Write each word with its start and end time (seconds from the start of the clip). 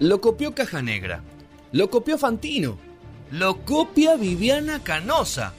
lo 0.00 0.22
copió 0.22 0.54
Caja 0.54 0.80
Negra, 0.80 1.22
lo 1.72 1.90
copió 1.90 2.16
Fantino, 2.16 2.78
lo 3.30 3.64
copia 3.64 4.16
Viviana 4.16 4.82
Canosa. 4.82 5.52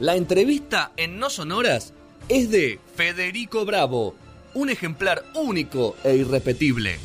La 0.00 0.16
entrevista 0.16 0.90
en 0.96 1.20
No 1.20 1.30
Sonoras 1.30 1.94
es 2.28 2.50
de 2.50 2.80
Federico 2.96 3.64
Bravo, 3.64 4.16
un 4.52 4.68
ejemplar 4.68 5.24
único 5.34 5.94
e 6.02 6.16
irrepetible. 6.16 6.98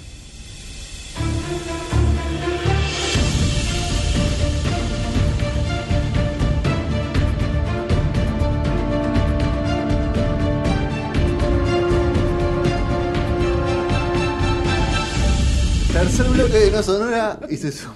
Tercer 16.20 16.34
bloque 16.36 16.60
de 16.60 16.72
No 16.72 16.84
Sonora 16.84 17.40
y 17.50 17.56
se 17.56 17.72
suma. 17.72 17.94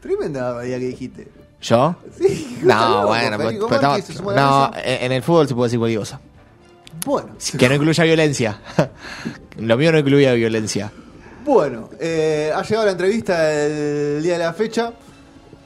Tremenda 0.00 0.42
barbaridad 0.48 0.78
que 0.78 0.86
dijiste. 0.86 1.28
¿Yo? 1.62 1.94
Sí, 2.18 2.58
No, 2.60 3.06
bueno, 3.06 3.38
pero, 3.38 3.68
pero 3.68 3.80
la 4.32 4.34
no, 4.34 4.70
en, 4.74 5.04
en 5.04 5.12
el 5.12 5.22
fútbol 5.22 5.46
se 5.46 5.54
puede 5.54 5.68
decir 5.68 5.78
cualquier 5.78 6.00
cosa. 6.00 6.20
Bueno, 7.06 7.36
Que 7.56 7.68
no 7.68 7.76
incluya 7.76 8.02
violencia. 8.02 8.60
Lo 9.58 9.76
mío 9.76 9.92
no 9.92 9.98
incluía 10.00 10.32
violencia. 10.32 10.90
bueno 11.44 11.88
eh, 12.00 12.50
ha 12.52 12.62
llegado 12.62 12.86
la 12.86 12.92
entrevista 12.92 13.44
del 13.44 14.20
día 14.20 14.32
de 14.32 14.38
la 14.40 14.52
fecha. 14.52 14.92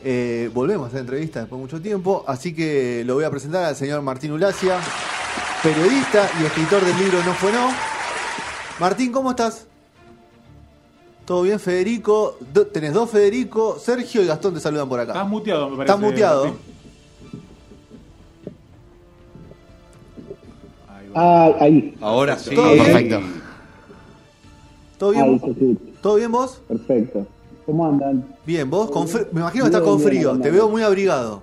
Eh, 0.04 0.50
volvemos 0.52 0.84
a 0.84 0.88
hacer 0.88 1.00
entrevista 1.00 1.40
después 1.40 1.58
de 1.58 1.62
mucho 1.62 1.80
tiempo, 1.80 2.24
así 2.28 2.54
que 2.54 3.04
lo 3.06 3.14
voy 3.14 3.24
a 3.24 3.30
presentar 3.30 3.64
al 3.64 3.74
señor 3.74 4.02
Martín 4.02 4.32
Ulacia, 4.32 4.78
periodista 5.62 6.30
y 6.42 6.44
escritor 6.44 6.84
del 6.84 6.98
libro 6.98 7.22
No 7.24 7.32
fue 7.32 7.52
no. 7.52 7.70
Martín, 8.78 9.10
¿cómo 9.12 9.30
estás? 9.30 9.67
¿Todo 11.28 11.42
bien, 11.42 11.60
Federico? 11.60 12.38
Do- 12.54 12.66
tenés 12.68 12.94
dos 12.94 13.10
Federico, 13.10 13.78
Sergio 13.78 14.22
y 14.22 14.26
Gastón 14.26 14.54
te 14.54 14.60
saludan 14.60 14.88
por 14.88 14.98
acá. 14.98 15.12
Estás 15.12 15.28
muteado, 15.28 15.68
me 15.68 15.76
parece. 15.76 15.92
Estás 15.92 16.00
muteado. 16.10 16.44
Martín. 16.46 16.60
Ahí 20.88 21.08
va. 21.14 21.46
Ah, 21.46 21.56
ahí. 21.60 21.94
Ahora 22.00 22.38
sí. 22.38 22.54
Todo 22.54 22.72
bien. 22.72 22.84
Perfecto. 22.86 23.20
¿Todo 24.96 25.10
bien? 25.10 25.34
escucha. 25.34 25.60
¿Todo 26.00 26.14
bien 26.14 26.32
vos? 26.32 26.62
Perfecto. 26.66 27.26
¿Cómo 27.66 27.86
andan? 27.86 28.24
Bien, 28.46 28.70
vos 28.70 28.90
con 28.90 29.06
fr- 29.06 29.28
me 29.30 29.42
imagino 29.42 29.64
que 29.64 29.68
estás 29.68 29.82
Bien, 29.82 29.92
con 29.92 29.98
bien, 29.98 30.08
frío, 30.08 30.30
bien, 30.30 30.42
te 30.42 30.48
bien. 30.50 30.54
veo 30.54 30.68
muy 30.70 30.80
abrigado. 30.82 31.42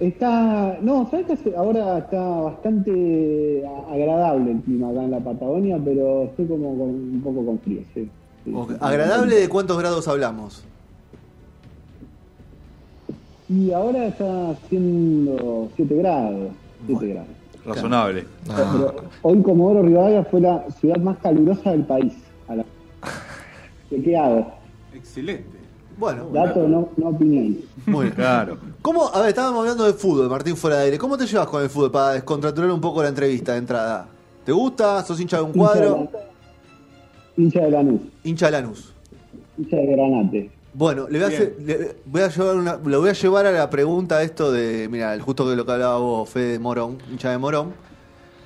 Está, 0.00 0.78
no, 0.80 1.08
sabes 1.10 1.26
que 1.40 1.56
ahora 1.56 1.98
está 1.98 2.20
bastante 2.22 3.64
agradable 3.90 4.52
el 4.52 4.60
clima 4.60 4.90
acá 4.90 5.02
en 5.02 5.10
la 5.10 5.18
Patagonia, 5.18 5.76
pero 5.84 6.22
estoy 6.24 6.46
como 6.46 6.70
con- 6.78 6.88
un 6.88 7.20
poco 7.24 7.44
con 7.44 7.58
frío, 7.58 7.80
sí. 7.94 8.08
¿Agradable 8.80 9.34
de 9.34 9.48
cuántos 9.48 9.76
grados 9.78 10.06
hablamos? 10.06 10.64
Y 13.48 13.72
ahora 13.72 14.06
está 14.06 14.50
haciendo 14.50 15.68
7 15.74 15.94
grados, 15.96 16.50
7 16.86 16.92
Bueno. 16.94 17.14
grados. 17.14 17.28
Razonable. 17.66 18.24
Ah. 18.50 18.72
Pero 18.72 18.94
hoy 19.22 19.42
Comodoro 19.42 19.82
Rivadavia 19.82 20.24
fue 20.24 20.40
la 20.40 20.64
ciudad 20.80 20.96
más 20.98 21.18
calurosa 21.18 21.72
del 21.72 21.84
país. 21.84 22.14
A 22.46 22.54
la... 22.54 22.64
¿Qué 23.90 24.16
hago? 24.16 24.46
Excelente. 24.94 25.57
Bueno, 25.98 26.28
Dato, 26.32 26.68
no, 26.68 26.88
no 26.96 27.08
opinión. 27.08 27.58
muy 27.86 28.04
bien. 28.04 28.14
Claro. 28.16 28.56
¿Cómo, 28.80 29.08
a 29.12 29.20
ver, 29.20 29.30
estábamos 29.30 29.60
hablando 29.60 29.84
de 29.84 29.92
fútbol, 29.94 30.28
Martín, 30.30 30.56
fuera 30.56 30.78
de 30.78 30.84
aire. 30.84 30.98
¿Cómo 30.98 31.18
te 31.18 31.26
llevas 31.26 31.48
con 31.48 31.62
el 31.62 31.68
fútbol 31.68 31.90
para 31.90 32.12
descontraturar 32.12 32.70
un 32.70 32.80
poco 32.80 33.02
la 33.02 33.08
entrevista 33.08 33.52
de 33.52 33.58
entrada? 33.58 34.06
¿Te 34.44 34.52
gusta? 34.52 35.02
¿Sos 35.02 35.20
hincha 35.20 35.38
de 35.38 35.42
un 35.42 35.52
cuadro? 35.52 36.08
Hincha 37.36 37.60
de 37.60 37.70
Lanús, 37.70 38.00
Hincha 38.24 38.46
de 38.46 38.52
Lanús. 38.52 38.92
hincha 39.58 39.76
de 39.76 39.86
Granate. 39.86 40.50
Bueno, 40.74 41.08
le 41.08 41.18
voy 41.18 41.24
a, 41.24 41.28
hacer, 41.28 41.56
le 41.64 41.96
voy 42.06 42.20
a 42.22 42.28
llevar 42.28 42.56
una, 42.56 42.76
lo 42.84 43.00
voy 43.00 43.10
a 43.10 43.12
llevar 43.12 43.46
a 43.46 43.52
la 43.52 43.68
pregunta 43.68 44.22
esto 44.22 44.52
de, 44.52 44.88
mira, 44.88 45.18
justo 45.20 45.48
que 45.48 45.56
lo 45.56 45.66
que 45.66 45.72
hablaba 45.72 45.98
vos, 45.98 46.28
Fede 46.28 46.52
de 46.52 46.58
Morón, 46.58 46.98
hincha 47.10 47.30
de 47.30 47.38
Morón. 47.38 47.72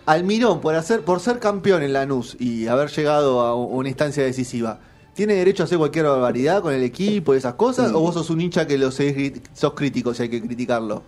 Almirón, 0.06 0.60
por 0.60 0.74
hacer, 0.74 1.02
por 1.02 1.20
ser 1.20 1.38
campeón 1.38 1.82
en 1.82 1.92
Lanús 1.92 2.36
y 2.40 2.66
haber 2.66 2.88
llegado 2.90 3.40
a 3.40 3.54
una 3.54 3.88
instancia 3.88 4.24
decisiva, 4.24 4.80
¿tiene 5.14 5.34
derecho 5.34 5.62
a 5.62 5.66
hacer 5.66 5.78
cualquier 5.78 6.04
barbaridad 6.06 6.62
con 6.62 6.72
el 6.74 6.82
equipo 6.82 7.34
y 7.34 7.38
esas 7.38 7.54
cosas? 7.54 7.88
Sí. 7.88 7.94
¿O 7.94 8.00
vos 8.00 8.14
sos 8.14 8.30
un 8.30 8.40
hincha 8.40 8.66
que 8.66 8.78
lo 8.78 8.90
seguís 8.90 9.40
sos 9.54 9.72
crítico 9.74 10.12
si 10.14 10.22
hay 10.24 10.28
que 10.28 10.40
criticarlo? 10.40 11.02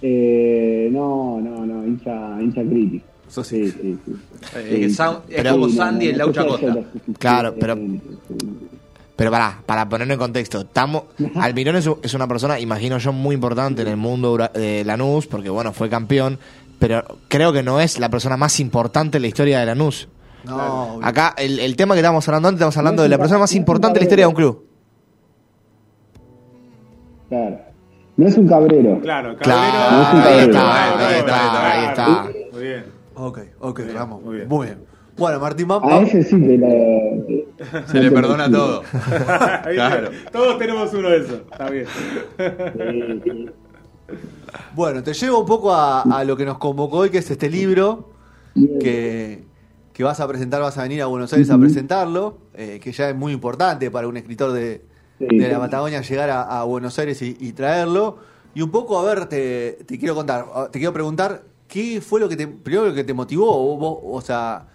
Eh, 0.00 0.88
no, 0.92 1.40
no, 1.40 1.66
no, 1.66 1.86
hincha, 1.86 2.40
hincha 2.40 2.62
crítico. 2.62 3.04
Sos 3.28 3.46
Sí, 3.46 3.70
sí, 3.70 3.98
sí. 4.06 4.12
Eh, 4.56 4.86
es 4.86 4.98
Pero- 5.28 5.50
como 5.52 5.68
Sandy 5.68 6.06
no, 6.06 6.10
en 6.12 6.18
Laucha 6.18 6.46
Costa. 6.46 6.76
Claro, 7.18 7.54
pero-. 7.58 7.78
Pero 9.16 9.32
para, 9.32 9.60
para 9.66 9.88
ponerlo 9.88 10.14
en 10.14 10.20
contexto, 10.20 10.60
estamos, 10.60 11.02
Almirón 11.34 11.74
es, 11.76 11.90
es 12.02 12.14
una 12.14 12.28
persona, 12.28 12.60
imagino 12.60 12.98
yo, 12.98 13.12
muy 13.12 13.34
importante 13.34 13.82
en 13.82 13.88
el 13.88 13.96
mundo 13.96 14.36
de 14.54 14.84
Lanús, 14.84 15.26
porque 15.26 15.50
bueno, 15.50 15.72
fue 15.72 15.88
campeón, 15.90 16.38
pero 16.78 17.04
creo 17.26 17.52
que 17.52 17.64
no 17.64 17.80
es 17.80 17.98
la 17.98 18.08
persona 18.10 18.36
más 18.36 18.60
importante 18.60 19.18
en 19.18 19.22
la 19.22 19.28
historia 19.28 19.58
de 19.58 19.66
Lanús. 19.66 20.06
No. 20.44 21.00
Acá, 21.02 21.34
el, 21.36 21.58
el 21.58 21.76
tema 21.76 21.94
que 21.94 22.00
estábamos 22.00 22.26
hablando 22.28 22.48
antes, 22.48 22.58
estamos 22.60 22.76
hablando 22.78 23.00
No 23.00 23.02
de 23.04 23.08
la 23.08 23.18
persona 23.18 23.40
más 23.40 23.52
no 23.52 23.56
importante 23.58 23.98
en 23.98 24.00
la 24.00 24.04
historia 24.04 24.24
de 24.24 24.28
un 24.28 24.34
club. 24.34 24.64
Claro. 27.28 27.60
No 28.16 28.26
es 28.26 28.36
un 28.36 28.48
cabrero. 28.48 29.00
Claro, 29.00 29.36
Claro, 29.36 29.40
Cabrero. 29.40 30.28
ahí 30.28 30.48
Claro, 30.48 30.50
está, 30.50 31.08
ahí 31.08 31.18
está, 31.18 31.72
ahí 31.72 31.86
está. 31.88 32.30
Muy 32.52 32.62
bien. 32.62 32.84
Ok, 33.14 33.38
ok, 33.60 33.78
bien, 33.80 33.94
vamos. 33.94 34.22
muy 34.22 34.36
Muy 34.46 34.66
bien. 34.66 34.78
bien. 34.78 34.88
Bueno, 35.16 35.40
Martín, 35.40 35.68
vamos. 35.68 35.92
A 35.92 36.00
ese 36.02 36.22
sí 36.22 36.40
te 36.40 36.58
la. 36.58 37.86
Se 37.86 38.00
le 38.00 38.10
perdona 38.10 38.50
todo. 38.50 38.82
¿Viste? 38.92 39.74
Claro. 39.74 40.10
Todos 40.32 40.58
tenemos 40.58 40.92
uno 40.94 41.10
de 41.10 41.16
esos. 41.18 41.40
Está 41.50 41.70
bien. 41.70 41.86
Bueno, 44.74 45.02
te 45.02 45.12
llevo 45.12 45.40
un 45.40 45.46
poco 45.46 45.70
a, 45.74 46.00
a 46.00 46.24
lo 46.24 46.34
que 46.34 46.46
nos 46.46 46.56
convocó 46.56 46.98
hoy, 46.98 47.10
que 47.10 47.18
es 47.18 47.30
este 47.30 47.50
libro 47.50 48.08
Bien. 48.54 48.78
que, 48.78 49.44
que 49.98 50.04
vas 50.04 50.20
a 50.20 50.28
presentar, 50.28 50.60
vas 50.62 50.78
a 50.78 50.84
venir 50.84 51.02
a 51.02 51.06
Buenos 51.06 51.32
Aires 51.32 51.50
a 51.50 51.58
presentarlo, 51.58 52.38
eh, 52.54 52.78
que 52.82 52.92
ya 52.92 53.10
es 53.10 53.16
muy 53.16 53.32
importante 53.32 53.90
para 53.90 54.06
un 54.08 54.16
escritor 54.16 54.52
de, 54.52 54.86
Sí, 55.18 55.26
de 55.26 55.48
la. 55.48 55.58
Patagonia 55.58 56.00
llegar 56.02 56.30
a, 56.30 56.60
a 56.60 56.64
Buenos 56.64 56.96
Aires 57.00 57.20
y, 57.22 57.36
y 57.40 57.52
traerlo. 57.52 58.18
Y 58.54 58.62
un 58.62 58.70
poco, 58.70 58.98
a 58.98 59.04
ver, 59.04 59.26
te, 59.28 59.72
te 59.86 59.98
quiero 59.98 60.14
contar, 60.14 60.46
te 60.70 60.78
quiero 60.78 60.92
preguntar, 60.92 61.42
¿qué 61.66 62.00
fue 62.00 62.20
lo 62.20 62.28
que 62.28 62.36
te, 62.36 62.46
primero 62.46 62.86
lo 62.86 62.94
que 62.94 63.04
te 63.04 63.12
motivó? 63.12 63.46
¿Vos, 63.76 63.78
vos- 63.80 63.98
o 64.04 64.20
sea, 64.24 64.68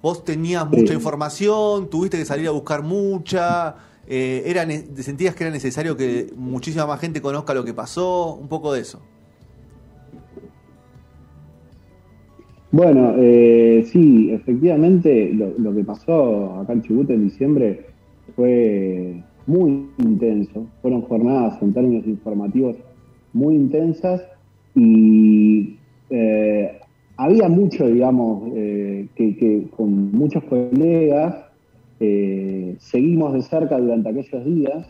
vos 0.00 0.24
tenías 0.24 0.64
mucha 0.68 0.94
Sí. 0.94 0.94
información, 0.94 1.90
tuviste 1.90 2.16
que 2.18 2.24
salir 2.24 2.46
a 2.48 2.52
buscar 2.52 2.82
mucha, 2.82 3.76
eh, 4.06 4.44
era 4.46 4.64
sentías 5.02 5.34
que 5.34 5.44
era 5.44 5.52
necesario 5.52 5.96
que 5.96 6.32
muchísima 6.36 6.86
más 6.86 7.00
gente 7.00 7.20
conozca 7.20 7.52
lo 7.54 7.64
que 7.64 7.74
pasó, 7.74 8.34
un 8.34 8.48
poco 8.48 8.72
de 8.72 8.80
eso. 8.82 9.02
Bueno, 12.70 13.14
eh, 13.16 13.82
sí, 13.86 14.30
efectivamente 14.32 15.32
lo, 15.32 15.58
lo 15.58 15.74
que 15.74 15.84
pasó 15.84 16.60
acá 16.60 16.74
en 16.74 16.82
Chubut 16.82 17.10
en 17.10 17.24
diciembre 17.24 17.86
fue 18.36 19.22
muy 19.46 19.86
intenso. 19.98 20.66
Fueron 20.82 21.02
jornadas 21.02 21.60
en 21.62 21.72
términos 21.72 22.06
informativos 22.06 22.76
muy 23.32 23.54
intensas 23.54 24.22
y 24.74 25.76
eh, 26.10 26.78
había 27.16 27.48
mucho, 27.48 27.86
digamos, 27.86 28.50
eh, 28.54 29.08
que, 29.16 29.66
con 29.76 30.12
muchos 30.12 30.44
colegas 30.44 31.34
eh, 32.00 32.76
seguimos 32.78 33.32
de 33.32 33.42
cerca 33.42 33.78
durante 33.78 34.08
aquellos 34.10 34.44
días, 34.44 34.86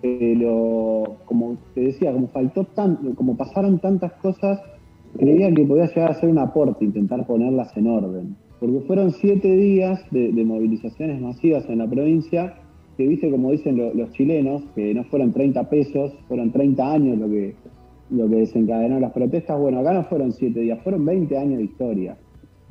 pero 0.00 1.18
como 1.24 1.56
te 1.74 1.82
decía, 1.82 2.12
como 2.12 2.28
faltó 2.28 2.64
tanto, 2.64 3.14
como 3.14 3.36
pasaron 3.36 3.78
tantas 3.78 4.12
cosas, 4.14 4.60
creía 5.16 5.52
que 5.52 5.64
podía 5.64 5.86
llegar 5.86 6.10
a 6.10 6.14
ser 6.14 6.28
un 6.30 6.38
aporte 6.38 6.84
intentar 6.84 7.26
ponerlas 7.26 7.76
en 7.76 7.86
orden. 7.86 8.36
Porque 8.60 8.80
fueron 8.80 9.10
siete 9.10 9.54
días 9.56 10.04
de, 10.10 10.30
movilizaciones 10.44 11.20
masivas 11.20 11.68
en 11.68 11.78
la 11.78 11.88
provincia, 11.88 12.54
que 12.96 13.06
viste 13.06 13.30
como 13.30 13.50
dicen 13.50 13.76
lo- 13.76 13.92
los 13.94 14.10
chilenos, 14.12 14.62
que 14.74 14.94
no 14.94 15.04
fueron 15.04 15.32
30 15.32 15.68
pesos, 15.68 16.12
fueron 16.28 16.52
30 16.52 16.92
años 16.92 17.18
lo 17.18 17.28
que, 17.28 17.54
lo 18.10 18.28
que 18.28 18.36
desencadenó 18.36 19.00
las 19.00 19.12
protestas. 19.12 19.58
Bueno, 19.58 19.80
acá 19.80 19.92
no 19.94 20.04
fueron 20.04 20.32
siete 20.32 20.60
días, 20.60 20.78
fueron 20.82 21.04
20 21.04 21.36
años 21.36 21.58
de 21.58 21.64
historia. 21.64 22.16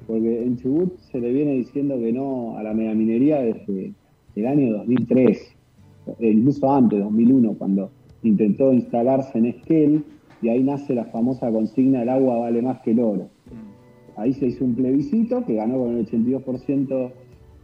Porque 0.07 0.43
en 0.43 0.57
Chubut 0.57 0.97
se 1.11 1.19
le 1.19 1.31
viene 1.31 1.53
diciendo 1.55 1.97
que 1.99 2.11
no 2.13 2.57
a 2.57 2.63
la 2.63 2.73
megaminería 2.73 3.41
desde 3.41 3.93
el 4.35 4.47
año 4.47 4.73
2003, 4.77 5.55
e 6.19 6.29
incluso 6.29 6.71
antes, 6.71 6.99
2001, 6.99 7.53
cuando 7.57 7.91
intentó 8.23 8.71
instalarse 8.73 9.37
en 9.37 9.45
Esquel, 9.47 10.03
y 10.41 10.49
ahí 10.49 10.63
nace 10.63 10.93
la 10.93 11.05
famosa 11.05 11.51
consigna 11.51 12.01
el 12.01 12.09
agua 12.09 12.39
vale 12.39 12.61
más 12.61 12.81
que 12.81 12.91
el 12.91 12.99
oro. 12.99 13.29
Ahí 14.17 14.33
se 14.33 14.47
hizo 14.47 14.65
un 14.65 14.75
plebiscito 14.75 15.45
que 15.45 15.55
ganó 15.55 15.79
con 15.79 15.97
el 15.97 16.05
82% 16.05 17.11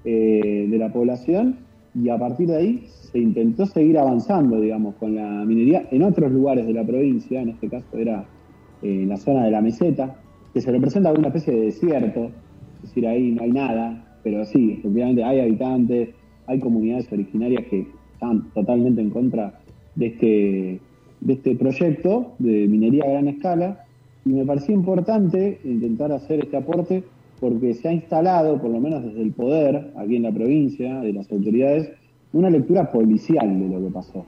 eh, 0.05 0.67
de 0.69 0.77
la 0.77 0.91
población 0.91 1.57
y 1.93 2.09
a 2.09 2.17
partir 2.17 2.47
de 2.47 2.55
ahí 2.55 2.83
se 2.87 3.19
intentó 3.19 3.65
seguir 3.65 3.97
avanzando, 3.97 4.59
digamos, 4.59 4.95
con 4.95 5.15
la 5.15 5.43
minería 5.45 5.87
en 5.91 6.03
otros 6.03 6.31
lugares 6.31 6.67
de 6.67 6.73
la 6.73 6.85
provincia, 6.85 7.41
en 7.41 7.49
este 7.49 7.69
caso 7.69 7.97
era 7.97 8.25
eh, 8.83 9.05
la 9.07 9.17
zona 9.17 9.45
de 9.45 9.51
la 9.51 9.61
meseta, 9.61 10.15
que 10.53 10.61
se 10.61 10.71
representa 10.71 11.09
como 11.09 11.19
una 11.19 11.29
especie 11.29 11.53
de 11.53 11.61
desierto, 11.65 12.31
es 12.75 12.81
decir, 12.83 13.07
ahí 13.07 13.31
no 13.31 13.43
hay 13.43 13.51
nada, 13.51 14.19
pero 14.23 14.45
sí, 14.45 14.73
efectivamente 14.79 15.23
hay 15.23 15.39
habitantes, 15.39 16.09
hay 16.45 16.59
comunidades 16.59 17.11
originarias 17.11 17.65
que 17.69 17.87
están 18.13 18.49
totalmente 18.53 19.01
en 19.01 19.09
contra 19.09 19.59
de 19.95 20.05
este, 20.07 20.79
de 21.21 21.33
este 21.33 21.55
proyecto 21.55 22.33
de 22.39 22.67
minería 22.67 23.03
a 23.05 23.09
gran 23.11 23.27
escala, 23.27 23.83
y 24.25 24.29
me 24.29 24.45
parecía 24.45 24.75
importante 24.75 25.59
intentar 25.63 26.11
hacer 26.11 26.39
este 26.43 26.57
aporte 26.57 27.03
porque 27.39 27.73
se 27.75 27.87
ha 27.87 27.93
instalado, 27.93 28.59
por 28.61 28.71
lo 28.71 28.79
menos 28.79 29.03
desde 29.03 29.21
el 29.21 29.31
poder, 29.31 29.93
aquí 29.95 30.15
en 30.15 30.23
la 30.23 30.31
provincia, 30.31 30.99
de 31.01 31.13
las 31.13 31.31
autoridades, 31.31 31.89
una 32.33 32.49
lectura 32.49 32.91
policial 32.91 33.59
de 33.59 33.69
lo 33.69 33.85
que 33.85 33.93
pasó. 33.93 34.25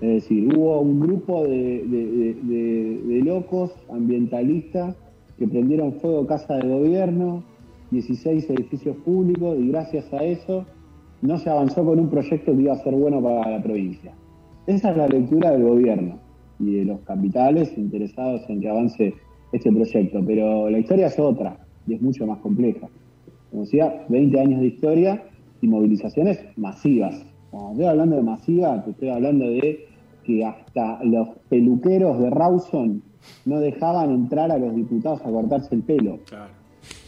Es 0.00 0.08
decir, 0.22 0.54
hubo 0.56 0.80
un 0.80 1.00
grupo 1.00 1.44
de, 1.44 1.84
de- 1.86 2.36
de- 2.42 3.22
locos 3.24 3.72
ambientalistas 3.90 4.94
que 5.38 5.46
prendieron 5.48 5.92
fuego 5.94 6.26
casa 6.26 6.56
de 6.56 6.68
gobierno, 6.68 7.42
16 7.90 8.50
edificios 8.50 8.96
públicos, 8.98 9.56
y 9.58 9.68
gracias 9.68 10.12
a 10.12 10.18
eso 10.24 10.64
no 11.22 11.38
se 11.38 11.50
avanzó 11.50 11.84
con 11.84 11.98
un 11.98 12.08
proyecto 12.10 12.54
que 12.54 12.62
iba 12.62 12.72
a 12.74 12.82
ser 12.82 12.94
bueno 12.94 13.22
para 13.22 13.48
la 13.50 13.62
provincia. 13.62 14.12
Esa 14.68 14.90
es 14.90 14.98
la 14.98 15.08
lectura 15.08 15.52
del 15.52 15.62
gobierno 15.62 16.18
y 16.58 16.74
de 16.74 16.84
los 16.84 17.00
capitales 17.00 17.72
interesados 17.78 18.42
en 18.50 18.60
que 18.60 18.68
avance 18.68 19.14
este 19.50 19.72
proyecto, 19.72 20.22
pero 20.26 20.68
la 20.68 20.78
historia 20.78 21.06
es 21.06 21.18
otra 21.18 21.56
y 21.86 21.94
es 21.94 22.02
mucho 22.02 22.26
más 22.26 22.38
compleja. 22.40 22.86
Como 23.50 23.62
decía, 23.62 24.04
20 24.10 24.38
años 24.38 24.60
de 24.60 24.66
historia 24.66 25.24
y 25.62 25.68
movilizaciones 25.68 26.44
masivas. 26.58 27.24
Cuando 27.50 27.70
estoy 27.70 27.86
hablando 27.86 28.16
de 28.16 28.22
masiva, 28.22 28.84
te 28.84 28.90
estoy 28.90 29.08
hablando 29.08 29.46
de 29.46 29.86
que 30.24 30.44
hasta 30.44 31.02
los 31.02 31.28
peluqueros 31.48 32.20
de 32.20 32.28
Rawson 32.28 33.02
no 33.46 33.60
dejaban 33.60 34.10
entrar 34.10 34.52
a 34.52 34.58
los 34.58 34.76
diputados 34.76 35.22
a 35.22 35.30
cortarse 35.30 35.74
el 35.74 35.82
pelo 35.82 36.18
Claro. 36.26 36.52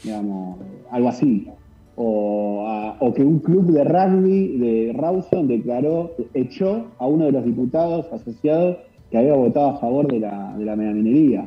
digamos, 0.02 0.60
algo 0.90 1.08
así. 1.10 1.46
O, 1.96 2.64
a- 2.66 2.96
o 3.00 3.12
que 3.12 3.24
un 3.24 3.40
club 3.40 3.66
de 3.72 3.84
rugby 3.84 4.56
de 4.58 4.92
Rawson 4.96 5.48
declaró, 5.48 6.12
echó 6.34 6.86
a 6.98 7.06
uno 7.06 7.26
de 7.26 7.32
los 7.32 7.44
diputados 7.44 8.06
asociados 8.12 8.78
que 9.10 9.18
había 9.18 9.34
votado 9.34 9.70
a 9.70 9.76
favor 9.78 10.06
de 10.10 10.20
la, 10.20 10.56
de 10.56 10.64
la 10.64 10.76
megaminería. 10.76 11.46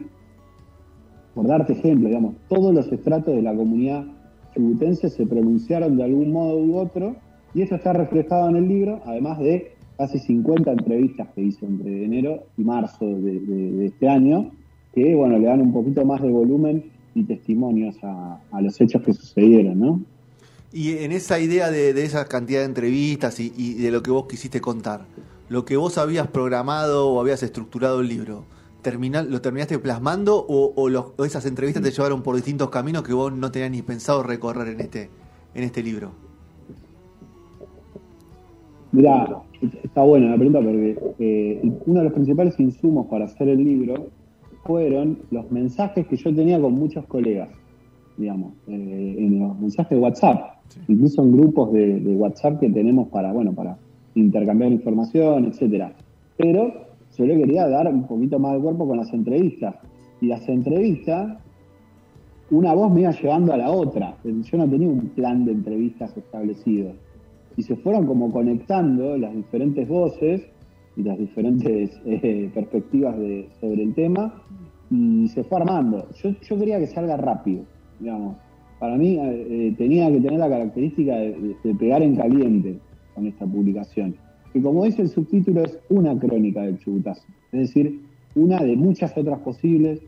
Por 1.33 1.47
darte 1.47 1.73
ejemplo, 1.73 2.07
digamos, 2.09 2.35
todos 2.49 2.73
los 2.73 2.91
estratos 2.91 3.33
de 3.35 3.41
la 3.41 3.55
comunidad 3.55 4.05
chubutense 4.53 5.09
se 5.09 5.25
pronunciaron 5.25 5.97
de 5.97 6.03
algún 6.03 6.31
modo 6.31 6.59
u 6.59 6.75
otro, 6.77 7.15
y 7.55 7.61
eso 7.61 7.75
está 7.75 7.93
reflejado 7.93 8.49
en 8.49 8.55
el 8.57 8.67
libro, 8.67 8.99
además 9.05 9.39
de 9.39 9.71
casi 9.97 10.19
50 10.19 10.71
entrevistas 10.71 11.27
que 11.33 11.41
hizo 11.41 11.65
entre 11.65 12.03
enero 12.05 12.43
y 12.57 12.63
marzo 12.63 13.05
de, 13.05 13.39
de- 13.39 13.71
de 13.71 13.85
este 13.85 14.07
año, 14.09 14.51
que 14.93 15.15
bueno, 15.15 15.39
le 15.39 15.45
dan 15.47 15.61
un 15.61 15.73
poquito 15.73 16.05
más 16.05 16.21
de 16.21 16.29
volumen 16.29 16.83
y 17.15 17.23
testimonios 17.23 17.95
a, 18.03 18.39
a 18.51 18.61
los 18.61 18.79
hechos 18.81 19.01
que 19.03 19.13
sucedieron, 19.13 19.79
¿no? 19.79 20.01
Y 20.73 20.97
en 20.97 21.11
esa 21.11 21.39
idea 21.39 21.69
de, 21.69 21.93
de 21.93 22.03
esa 22.03 22.25
cantidad 22.25 22.59
de 22.61 22.65
entrevistas 22.65 23.39
y, 23.39 23.53
y 23.55 23.75
de 23.75 23.91
lo 23.91 24.01
que 24.01 24.09
vos 24.11 24.25
quisiste 24.27 24.59
contar, 24.59 25.05
lo 25.49 25.65
que 25.65 25.77
vos 25.77 25.97
habías 25.99 26.27
programado 26.27 27.09
o 27.09 27.21
habías 27.21 27.43
estructurado 27.43 28.01
el 28.01 28.07
libro, 28.07 28.43
termina- 28.81 29.21
¿lo 29.21 29.39
terminaste 29.39 29.77
plasmando 29.77 30.37
o, 30.47 30.73
o 30.75 30.89
los- 30.89 31.13
o 31.15 31.25
esas 31.25 31.45
entrevistas 31.45 31.83
te 31.83 31.91
llevaron 31.91 32.23
por 32.23 32.35
distintos 32.35 32.69
caminos 32.71 33.03
que 33.03 33.13
vos 33.13 33.31
no 33.31 33.51
tenías 33.51 33.69
ni 33.71 33.81
pensado 33.83 34.23
recorrer 34.23 34.69
en 34.69 34.79
este, 34.79 35.09
en 35.53 35.63
este 35.63 35.83
libro? 35.83 36.11
Mirá, 38.91 39.27
está 39.83 40.01
buena 40.03 40.29
la 40.31 40.35
pregunta 40.37 40.59
porque 40.59 40.97
eh, 41.19 41.61
uno 41.85 41.99
de 41.99 42.03
los 42.05 42.13
principales 42.13 42.59
insumos 42.59 43.07
para 43.07 43.25
hacer 43.25 43.47
el 43.49 43.63
libro 43.63 44.07
fueron 44.65 45.19
los 45.31 45.51
mensajes 45.51 46.07
que 46.07 46.15
yo 46.15 46.33
tenía 46.33 46.59
con 46.59 46.73
muchos 46.73 47.05
colegas, 47.07 47.49
digamos, 48.17 48.53
eh, 48.67 49.15
en 49.19 49.39
los 49.39 49.59
mensajes 49.59 49.91
de 49.91 49.97
WhatsApp, 49.97 50.52
incluso 50.87 51.23
en 51.23 51.31
grupos 51.31 51.71
de, 51.73 52.15
WhatsApp 52.17 52.59
que 52.59 52.69
tenemos 52.69 53.07
para, 53.09 53.31
bueno, 53.31 53.53
para 53.53 53.77
intercambiar 54.15 54.71
información, 54.71 55.45
etcétera. 55.45 55.93
Pero 56.37 56.73
yo 57.17 57.25
quería 57.25 57.67
dar 57.67 57.87
un 57.93 58.07
poquito 58.07 58.39
más 58.39 58.53
de 58.53 58.59
cuerpo 58.59 58.87
con 58.87 58.97
las 58.97 59.13
entrevistas. 59.13 59.75
Y 60.21 60.27
las 60.27 60.47
entrevistas, 60.47 61.37
una 62.49 62.73
voz 62.73 62.91
me 62.91 63.01
iba 63.01 63.11
llevando 63.11 63.53
a 63.53 63.57
la 63.57 63.71
otra. 63.71 64.15
Yo 64.23 64.57
no 64.57 64.69
tenía 64.69 64.87
un 64.87 65.09
plan 65.09 65.45
de 65.45 65.51
entrevistas 65.51 66.15
establecido 66.17 66.93
y 67.55 67.63
se 67.63 67.75
fueron 67.75 68.07
como 68.07 68.31
conectando 68.31 69.17
las 69.17 69.35
diferentes 69.35 69.87
voces 69.87 70.41
y 70.95 71.03
las 71.03 71.17
diferentes 71.17 71.91
eh, 72.05 72.49
perspectivas 72.53 73.17
de, 73.17 73.49
sobre 73.59 73.83
el 73.83 73.93
tema 73.93 74.41
y 74.89 75.27
se 75.27 75.43
fue 75.43 75.59
armando. 75.59 76.07
Yo, 76.21 76.31
yo 76.41 76.57
quería 76.57 76.79
que 76.79 76.87
salga 76.87 77.17
rápido, 77.17 77.63
digamos. 77.99 78.37
Para 78.83 78.97
mí 78.97 79.15
eh, 79.15 79.47
eh, 79.49 79.75
tenía 79.77 80.11
que 80.11 80.19
tener 80.19 80.37
la 80.37 80.49
característica 80.49 81.15
de, 81.15 81.55
pegar 81.79 82.03
en 82.03 82.17
caliente 82.17 82.79
con 83.15 83.25
esta 83.25 83.45
publicación. 83.45 84.13
Que 84.51 84.61
como 84.61 84.83
dice 84.83 85.03
el 85.03 85.07
subtítulo 85.07 85.61
es 85.63 85.79
una 85.87 86.19
crónica 86.19 86.63
del 86.63 86.77
chubutazo. 86.79 87.23
Es 87.53 87.61
decir, 87.61 88.01
una 88.35 88.61
de 88.61 88.75
muchas 88.75 89.17
otras 89.17 89.39
posibles, 89.39 90.01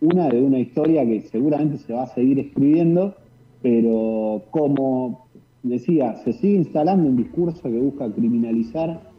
una 0.00 0.28
de 0.28 0.40
una 0.40 0.60
historia 0.60 1.04
que 1.04 1.22
seguramente 1.22 1.78
se 1.78 1.92
va 1.92 2.04
a 2.04 2.06
seguir 2.06 2.38
escribiendo, 2.38 3.16
pero 3.62 4.42
como 4.52 5.26
decía, 5.64 6.14
se 6.18 6.32
sigue 6.32 6.54
instalando 6.54 7.08
un 7.08 7.16
discurso 7.16 7.62
que 7.64 7.80
busca 7.80 8.12
criminalizar 8.12 9.10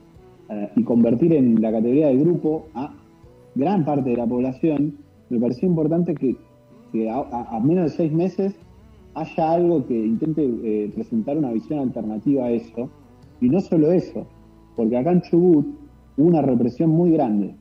eh, 0.50 0.70
y 0.78 0.84
convertir 0.84 1.34
en 1.34 1.62
la 1.62 1.74
categoría 1.74 2.08
de 2.08 2.16
grupo 2.16 2.68
a 2.76 2.94
gran 3.56 3.84
parte 3.84 4.12
de 4.12 4.16
la 4.16 4.26
población, 4.26 4.96
me 5.30 5.38
pareció 5.38 5.68
importante 5.68 6.16
que, 6.16 6.38
a 7.10 7.60
menos 7.62 7.92
de 7.92 7.98
seis 7.98 8.14
meses 8.14 8.56
haya 9.14 9.52
algo 9.52 9.86
que 9.86 9.94
intente 9.94 10.44
eh, 10.44 10.92
presentar 10.94 11.38
una 11.38 11.52
visión 11.52 11.80
alternativa 11.80 12.46
a 12.46 12.52
eso. 12.52 12.90
Y 13.40 13.50
no 13.50 13.60
solo 13.60 13.92
eso, 13.92 14.28
porque 14.76 14.98
acá 14.98 15.12
en 15.12 15.22
Chubut 15.22 15.66
hubo 16.18 16.28
una 16.28 16.42
represión 16.42 16.92
muy 16.92 17.12
grande, 17.12 17.56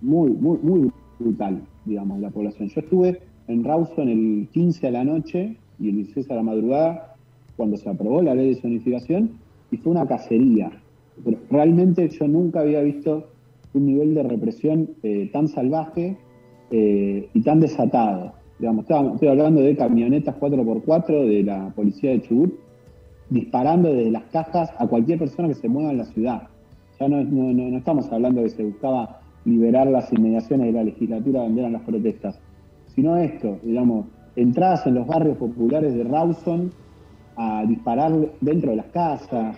muy, 0.00 0.30
muy, 0.30 0.58
muy 0.62 0.90
brutal, 1.18 1.62
digamos, 1.84 2.20
la 2.20 2.30
población. 2.30 2.68
Yo 2.68 2.80
estuve 2.80 3.20
en 3.48 3.64
Rawson 3.64 4.08
el 4.08 4.48
15 4.52 4.86
a 4.88 4.90
la 4.90 5.04
noche 5.04 5.56
y 5.78 5.90
el 5.90 5.96
16 5.96 6.30
a 6.30 6.36
la 6.36 6.42
madrugada, 6.42 7.14
cuando 7.56 7.76
se 7.76 7.88
aprobó 7.88 8.22
la 8.22 8.34
ley 8.34 8.54
de 8.54 8.60
zonificación, 8.60 9.30
y 9.70 9.76
fue 9.76 9.92
una 9.92 10.06
cacería. 10.06 10.70
Pero 11.24 11.38
realmente 11.50 12.08
yo 12.08 12.28
nunca 12.28 12.60
había 12.60 12.80
visto 12.80 13.28
un 13.74 13.86
nivel 13.86 14.14
de 14.14 14.22
represión 14.22 14.90
eh, 15.02 15.28
tan 15.32 15.48
salvaje 15.48 16.16
eh, 16.70 17.28
y 17.32 17.40
tan 17.42 17.60
desatado. 17.60 18.32
Digamos, 18.58 18.86
estoy 18.88 19.28
hablando 19.28 19.60
de 19.60 19.76
camionetas 19.76 20.34
4x4 20.40 21.26
de 21.28 21.42
la 21.42 21.70
policía 21.74 22.10
de 22.12 22.22
Chubut 22.22 22.54
disparando 23.28 23.92
desde 23.92 24.10
las 24.10 24.24
cajas 24.24 24.70
a 24.78 24.86
cualquier 24.86 25.18
persona 25.18 25.48
que 25.48 25.54
se 25.54 25.68
mueva 25.68 25.90
en 25.90 25.98
la 25.98 26.04
ciudad. 26.04 26.42
Ya 26.98 27.08
no, 27.08 27.22
no, 27.22 27.52
no- 27.52 27.68
no 27.70 27.76
estamos 27.78 28.10
hablando 28.12 28.40
de 28.40 28.48
que 28.48 28.56
se 28.56 28.64
buscaba 28.64 29.20
liberar 29.44 29.86
las 29.88 30.12
inmediaciones 30.12 30.68
de 30.68 30.72
la 30.72 30.84
legislatura 30.84 31.42
donde 31.42 31.60
eran 31.60 31.72
las 31.72 31.82
protestas, 31.82 32.40
sino 32.94 33.16
esto, 33.16 33.58
digamos, 33.62 34.06
entradas 34.36 34.86
en 34.86 34.94
los 34.94 35.06
barrios 35.06 35.36
populares 35.36 35.94
de 35.94 36.04
Rawson 36.04 36.70
a 37.36 37.64
disparar 37.66 38.12
dentro 38.40 38.70
de 38.70 38.76
las 38.76 38.86
casas. 38.86 39.56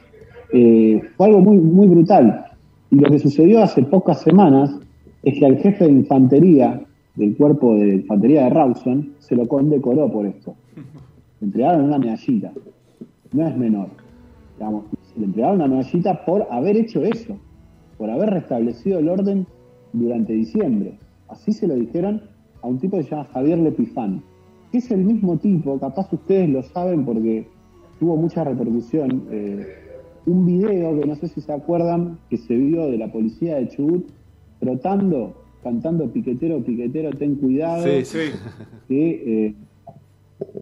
Eh, 0.53 1.01
fue 1.17 1.27
algo 1.27 1.41
muy, 1.41 1.59
muy 1.59 1.87
brutal. 1.87 2.45
Y 2.91 2.97
lo 2.97 3.11
que 3.11 3.19
sucedió 3.19 3.63
hace 3.63 3.83
pocas 3.83 4.21
semanas 4.23 4.75
es 5.23 5.39
que 5.39 5.47
al 5.47 5.59
jefe 5.59 5.85
de 5.85 5.93
infantería 5.93 6.81
del 7.19 7.37
cuerpo 7.37 7.75
de 7.75 7.97
infantería 7.97 8.45
de 8.45 8.51
Rawson 8.51 9.15
se 9.19 9.35
lo 9.37 9.47
condecoró 9.47 10.11
por 10.11 10.27
esto. 10.27 10.55
Le 11.41 11.47
entregaron 11.47 11.85
una 11.85 11.99
medallita. 11.99 12.53
No 13.33 13.47
es 13.47 13.57
menor. 13.57 13.89
Digamos, 14.57 14.85
le 15.17 15.25
entregaron 15.27 15.57
una 15.57 15.69
medallita 15.69 16.25
por 16.25 16.47
haber 16.51 16.77
hecho 16.77 17.03
eso, 17.05 17.37
por 17.99 18.09
haber 18.09 18.31
restablecido 18.31 19.01
el 19.01 19.09
orden 19.09 19.47
durante 19.93 20.33
diciembre. 20.33 20.99
Así 21.29 21.53
se 21.53 21.67
lo 21.67 21.75
dijeron 21.75 22.23
a 22.63 22.69
un 22.69 22.79
tipo 22.79 22.97
que 22.97 23.03
se 23.05 23.11
llama 23.11 23.29
Javier 23.33 23.59
Lepifán, 23.59 24.23
es 24.73 24.91
el 24.91 25.05
mismo 25.05 25.39
tipo, 25.39 25.79
capaz 25.79 26.13
ustedes 26.13 26.49
lo 26.51 26.63
saben 26.63 27.05
porque 27.05 27.47
tuvo 27.99 28.17
mucha 28.17 28.45
repercusión. 28.45 29.25
eh, 29.31 29.67
un 30.27 30.45
video 30.45 31.01
que 31.01 31.07
no 31.07 31.15
sé 31.15 31.29
si 31.29 31.41
se 31.41 31.53
acuerdan, 31.53 32.19
que 32.29 32.37
se 32.37 32.55
vio 32.55 32.91
de 32.91 32.99
la 32.99 33.11
policía 33.11 33.57
de 33.57 33.69
Chubut 33.69 34.07
trotando, 34.61 35.33
cantando 35.63 36.11
piquetero, 36.11 36.63
piquetero, 36.63 37.11
ten 37.11 37.37
cuidado, 37.37 37.85
Sí, 37.85 38.05
sí. 38.05 38.19
que 38.89 39.47
eh, 39.47 39.55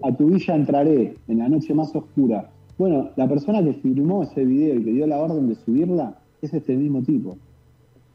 a 0.03 0.13
tu 0.17 0.27
villa 0.29 0.55
entraré 0.55 1.17
en 1.29 1.39
la 1.39 1.49
noche 1.49 1.75
más 1.75 1.95
oscura. 1.95 2.51
Bueno, 2.79 3.11
la 3.17 3.29
persona 3.29 3.63
que 3.63 3.75
filmó 3.75 4.23
ese 4.23 4.45
video 4.45 4.77
y 4.77 4.85
que 4.85 4.93
dio 4.93 5.07
la 5.07 5.19
orden 5.19 5.49
de 5.49 5.55
subirla 5.55 6.19
es 6.43 6.53
este 6.53 6.77
mismo 6.77 7.03
tipo. 7.03 7.37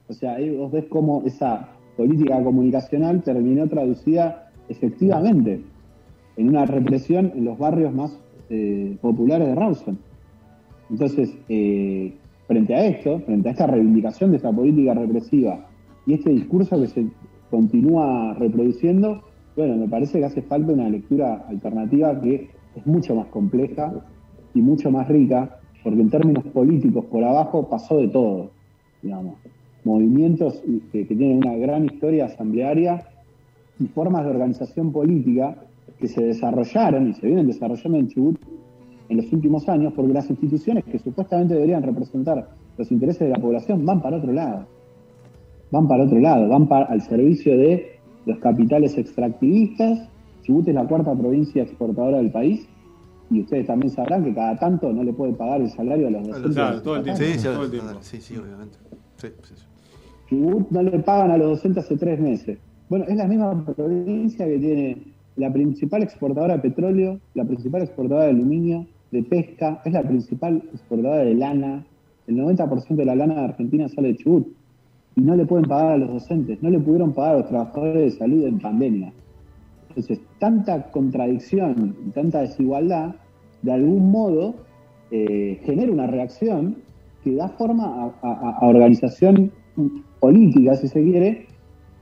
O 0.08 0.14
sea, 0.14 0.36
ahí 0.36 0.56
vos 0.56 0.72
ves 0.72 0.86
cómo 0.90 1.24
esa 1.26 1.70
política 1.98 2.42
comunicacional 2.44 3.22
terminó 3.24 3.68
traducida 3.68 4.52
efectivamente 4.70 5.62
en 6.38 6.50
una 6.50 6.66
represión 6.66 7.32
en 7.36 7.46
los 7.46 7.58
barrios 7.58 7.94
más 7.94 8.18
eh, 8.50 8.98
populares 9.02 9.48
de 9.48 9.56
Rawson. 9.56 9.98
Entonces, 10.90 11.36
eh, 11.48 12.14
frente 12.48 12.76
a 12.76 12.86
esto, 12.86 13.20
frente 13.22 13.50
a 13.50 13.52
esta 13.52 13.68
reivindicación 13.68 14.32
de 14.32 14.38
esta 14.38 14.52
política 14.52 14.94
represiva 14.94 15.66
y 16.06 16.14
este 16.14 16.32
discurso 16.32 16.80
que 16.80 16.88
se 16.88 17.08
continúa 17.50 18.34
reproduciendo, 18.34 19.22
bueno, 19.56 19.76
me 19.76 19.88
parece 19.88 20.20
que 20.20 20.26
hace 20.26 20.42
falta 20.42 20.74
una 20.74 20.90
lectura 20.90 21.46
alternativa 21.48 22.20
que 22.20 22.50
es 22.76 22.88
mucho 22.88 23.16
más 23.16 23.28
compleja 23.28 23.94
y 24.54 24.62
mucho 24.62 24.90
más 24.92 25.08
rica, 25.08 25.60
porque 25.84 26.02
en 26.02 26.10
términos 26.10 26.44
políticos 26.46 27.06
por 27.06 27.24
abajo 27.24 27.70
pasó 27.70 27.98
de 27.98 28.08
todo, 28.08 28.52
digamos. 29.02 29.36
Movimientos 29.84 30.62
que, 30.92 31.08
que 31.08 31.16
tienen 31.16 31.38
una 31.38 31.56
gran 31.56 31.86
historia 31.86 32.26
asamblearia 32.26 33.04
y 33.80 33.88
formas 33.88 34.24
de 34.24 34.30
organización 34.30 34.92
política 34.92 35.56
que 36.00 36.08
se 36.08 36.24
desarrollaron 36.24 37.10
y 37.10 37.14
se 37.14 37.26
vienen 37.26 37.48
desarrollando 37.48 37.98
en 37.98 38.08
Chubut 38.08 38.40
en 39.10 39.18
los 39.18 39.34
últimos 39.34 39.68
años, 39.68 39.92
porque 39.94 40.14
las 40.14 40.30
instituciones 40.30 40.86
que 40.86 40.98
supuestamente 40.98 41.56
deberían 41.56 41.84
representar 41.84 42.48
los 42.78 42.92
intereses 42.92 43.20
de 43.20 43.30
la 43.30 43.42
población 43.42 43.86
van 43.86 44.02
para 44.02 44.18
otro 44.18 44.32
lado. 44.32 44.68
Van 45.72 45.88
para 45.88 46.04
otro 46.04 46.20
lado, 46.20 46.48
van 46.48 46.68
para, 46.68 46.86
al 46.86 47.02
servicio 47.02 47.58
de 47.58 48.00
los 48.26 48.38
capitales 48.40 48.98
extractivistas. 48.98 50.08
Chubut 50.44 50.68
es 50.68 50.76
la 50.76 50.86
cuarta 50.86 51.16
provincia 51.16 51.64
exportadora 51.64 52.18
del 52.18 52.32
país 52.32 52.68
y 53.30 53.42
ustedes 53.42 53.68
también 53.68 53.92
sabrán 53.92 54.24
que 54.24 54.34
cada 54.34 54.58
tanto 54.60 54.92
no 54.92 55.04
le 55.04 55.14
puede 55.14 55.34
pagar 55.34 55.62
el 55.62 55.70
salario 55.70 56.08
a 56.08 56.12
los 56.12 56.28
docentes. 56.28 56.54
Claro, 56.54 56.82
todo 56.82 56.98
el 56.98 57.04
tiempo. 57.04 57.24
Sí, 57.24 57.34
sí, 57.34 57.44
todo 57.44 57.64
el 57.64 57.72
tiempo. 57.72 57.90
sí, 58.02 58.22
sí, 58.22 58.38
obviamente. 58.38 58.78
Sí, 59.16 59.28
sí, 59.44 59.54
sí. 59.56 59.66
Chubut 60.30 60.70
no 60.72 60.84
le 60.84 61.00
pagan 61.00 61.32
a 61.32 61.38
los 61.38 61.50
docentes 61.50 61.86
hace 61.86 61.98
tres 61.98 62.20
meses. 62.20 62.58
Bueno, 62.90 63.06
es 63.08 63.16
la 63.16 63.28
misma 63.28 63.66
provincia 63.66 64.46
que 64.46 64.58
tiene 64.60 64.98
la 65.38 65.52
principal 65.52 66.04
exportadora 66.04 66.56
de 66.56 66.60
petróleo, 66.60 67.20
la 67.34 67.46
principal 67.46 67.84
exportadora 67.84 68.26
de 68.26 68.32
aluminio, 68.32 68.86
de 69.12 69.24
pesca, 69.24 69.82
es 69.86 69.94
la 69.94 70.04
principal 70.04 70.62
exportadora 70.74 71.24
de 71.24 71.36
lana. 71.36 71.86
El 72.28 72.36
90% 72.38 72.96
de 72.96 73.06
la 73.06 73.16
lana 73.16 73.36
de 73.36 73.46
Argentina 73.46 73.88
sale 73.90 74.10
de 74.10 74.18
Chubut. 74.18 74.48
Y 75.16 75.22
no 75.22 75.36
le 75.36 75.46
pueden 75.46 75.66
pagar 75.66 75.94
a 75.94 75.98
los 75.98 76.10
docentes, 76.14 76.62
no 76.64 76.70
le 76.70 76.80
pudieron 76.80 77.12
pagar 77.14 77.36
a 77.36 77.38
los 77.40 77.50
trabajadores 77.50 78.14
de 78.14 78.18
salud 78.18 78.46
en 78.46 78.60
pandemia. 78.60 79.12
Entonces, 79.90 80.20
tanta 80.40 80.84
contradicción 80.92 81.96
y 82.08 82.10
tanta 82.12 82.42
desigualdad, 82.42 83.16
de 83.62 83.72
algún 83.74 84.10
modo, 84.10 84.56
eh, 85.12 85.60
genera 85.66 85.92
una 85.92 86.08
reacción 86.08 86.78
que 87.24 87.36
da 87.36 87.50
forma 87.50 87.86
a, 87.86 88.28
a- 88.28 88.58
a 88.62 88.66
organización 88.66 89.52
política, 90.20 90.76
si 90.76 90.88
se 90.88 91.04
quiere, 91.04 91.46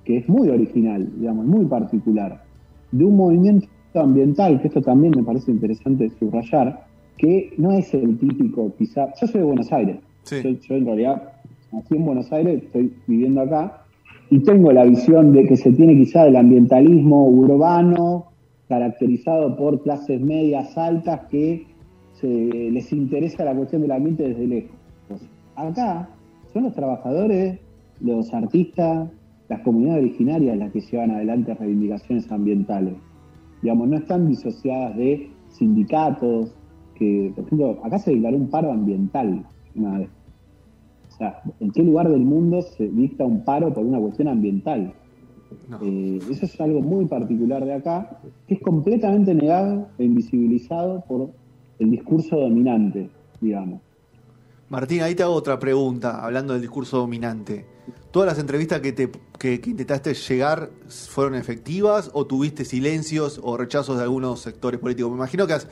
que 0.06 0.18
es 0.18 0.30
muy 0.30 0.50
original, 0.50 1.10
digamos, 1.18 1.46
muy 1.46 1.66
particular, 1.66 2.44
de 2.92 3.06
un 3.06 3.16
movimiento 3.18 3.68
ambiental, 3.96 4.62
que 4.62 4.68
esto 4.68 4.82
también 4.82 5.14
me 5.16 5.24
parece 5.24 5.52
interesante 5.52 6.10
subrayar, 6.20 6.86
que 7.18 7.54
no 7.58 7.72
es 7.72 7.94
el 7.94 8.18
típico, 8.18 8.72
quizá, 8.78 9.08
yo 9.20 9.28
soy 9.28 9.42
de 9.42 9.48
Buenos 9.48 9.72
Aires, 9.74 9.98
Sí. 10.24 10.38
yo, 10.44 10.50
yo 10.52 10.76
en 10.76 10.86
realidad 10.86 11.24
nací 11.72 11.96
en 11.96 12.06
Buenos 12.06 12.32
Aires, 12.32 12.64
estoy 12.64 12.94
viviendo 13.08 13.42
acá, 13.42 13.84
y 14.30 14.40
tengo 14.40 14.72
la 14.72 14.86
visión 14.86 15.34
de 15.34 15.48
que 15.48 15.58
se 15.58 15.72
tiene 15.72 15.96
quizá 15.96 16.24
del 16.24 16.36
ambientalismo 16.36 17.26
urbano, 17.26 18.26
caracterizado 18.68 19.56
por 19.58 19.82
clases 19.82 20.22
medias 20.22 20.78
altas 20.78 21.22
que 21.32 21.66
les 22.22 22.92
interesa 22.92 23.46
la 23.46 23.56
cuestión 23.56 23.82
del 23.82 23.92
ambiente 23.92 24.28
desde 24.28 24.46
lejos. 24.46 24.76
Acá 25.56 26.10
son 26.54 26.64
los 26.64 26.76
trabajadores, 26.76 27.60
los 28.02 28.34
artistas, 28.34 29.10
las 29.48 29.62
comunidades 29.62 30.04
originarias 30.04 30.58
las 30.58 30.72
que 30.72 30.82
llevan 30.82 31.12
adelante 31.12 31.54
reivindicaciones 31.56 32.32
ambientales. 32.32 32.94
Digamos, 33.62 33.88
no 33.88 33.98
están 33.98 34.28
disociadas 34.28 34.96
de 34.96 35.32
sindicatos, 35.50 36.54
que, 36.96 37.32
por 37.36 37.46
ejemplo, 37.46 37.80
acá 37.84 37.98
se 37.98 38.12
declaró 38.12 38.38
un 38.38 38.50
paro 38.50 38.72
ambiental 38.72 39.44
una 39.76 40.00
vez. 40.00 40.10
O 41.20 41.22
sea, 41.22 41.42
¿en 41.60 41.72
qué 41.72 41.84
lugar 41.84 42.08
del 42.10 42.22
mundo 42.22 42.62
se 42.62 42.88
dicta 42.88 43.26
un 43.26 43.44
paro 43.44 43.74
por 43.74 43.84
una 43.86 44.00
cuestión 44.00 44.30
ambiental? 44.30 44.94
No. 45.68 45.80
Eh, 45.82 46.20
eso 46.32 46.46
es 46.46 46.62
algo 46.62 46.80
muy 46.80 47.08
particular 47.08 47.66
de 47.66 47.74
acá, 47.74 48.22
que 48.48 48.54
es 48.54 48.62
completamente 48.62 49.34
negado 49.36 49.90
e 49.98 50.06
invisibilizado 50.06 51.04
por 51.06 51.32
el 51.80 51.92
discurso 51.92 52.38
dominante, 52.38 53.10
digamos. 53.42 53.82
Martín, 54.70 55.02
ahí 55.02 55.14
te 55.14 55.24
hago 55.24 55.34
otra 55.34 55.60
pregunta, 55.60 56.24
hablando 56.24 56.54
del 56.54 56.62
discurso 56.62 56.98
dominante. 57.00 57.66
¿Todas 58.12 58.28
las 58.30 58.40
entrevistas 58.40 58.80
que, 58.80 58.94
te, 58.94 59.10
que, 59.38 59.60
que 59.60 59.70
intentaste 59.72 60.14
llegar 60.14 60.70
fueron 60.88 61.36
efectivas 61.36 62.12
o 62.14 62.26
tuviste 62.28 62.64
silencios 62.64 63.42
o 63.44 63.58
rechazos 63.58 63.98
de 63.98 64.04
algunos 64.04 64.40
sectores 64.40 64.80
políticos? 64.80 65.12
Me 65.12 65.18
imagino 65.18 65.48
que 65.48 65.54
has- 65.54 65.68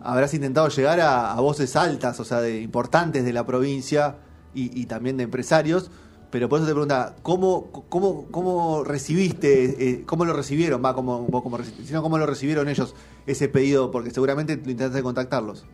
habrás 0.00 0.32
intentado 0.34 0.68
llegar 0.68 1.00
a, 1.00 1.32
a 1.32 1.40
voces 1.40 1.74
altas, 1.74 2.20
o 2.20 2.24
sea, 2.24 2.40
de 2.40 2.60
importantes 2.60 3.24
de 3.24 3.32
la 3.32 3.44
provincia 3.44 4.16
y, 4.54 4.86
también 4.86 5.16
de 5.16 5.24
empresarios, 5.24 5.90
pero 6.30 6.48
por 6.48 6.58
eso 6.58 6.66
te 6.66 6.72
pregunta, 6.72 7.14
¿cómo, 7.22 7.66
cómo, 7.88 8.26
cómo 8.30 8.84
recibiste, 8.84 9.90
eh, 9.90 10.02
cómo 10.06 10.24
lo 10.24 10.32
recibieron, 10.32 10.82
va, 10.84 10.94
como, 10.94 11.26
vos 11.26 11.42
como 11.42 11.58
sino 11.58 12.02
cómo 12.02 12.18
lo 12.18 12.26
recibieron 12.26 12.68
ellos 12.68 12.94
ese 13.26 13.48
pedido? 13.48 13.90
Porque 13.90 14.10
seguramente 14.10 14.56
lo 14.56 14.70
intentaste 14.70 15.02
contactarlos. 15.02 15.66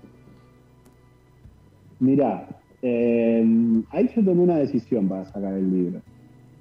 Mirá, 2.00 2.48
eh, 2.82 3.82
ahí 3.90 4.10
yo 4.14 4.24
tomé 4.24 4.42
una 4.42 4.56
decisión 4.56 5.08
para 5.08 5.24
sacar 5.26 5.54
el 5.54 5.70
libro. 5.70 6.00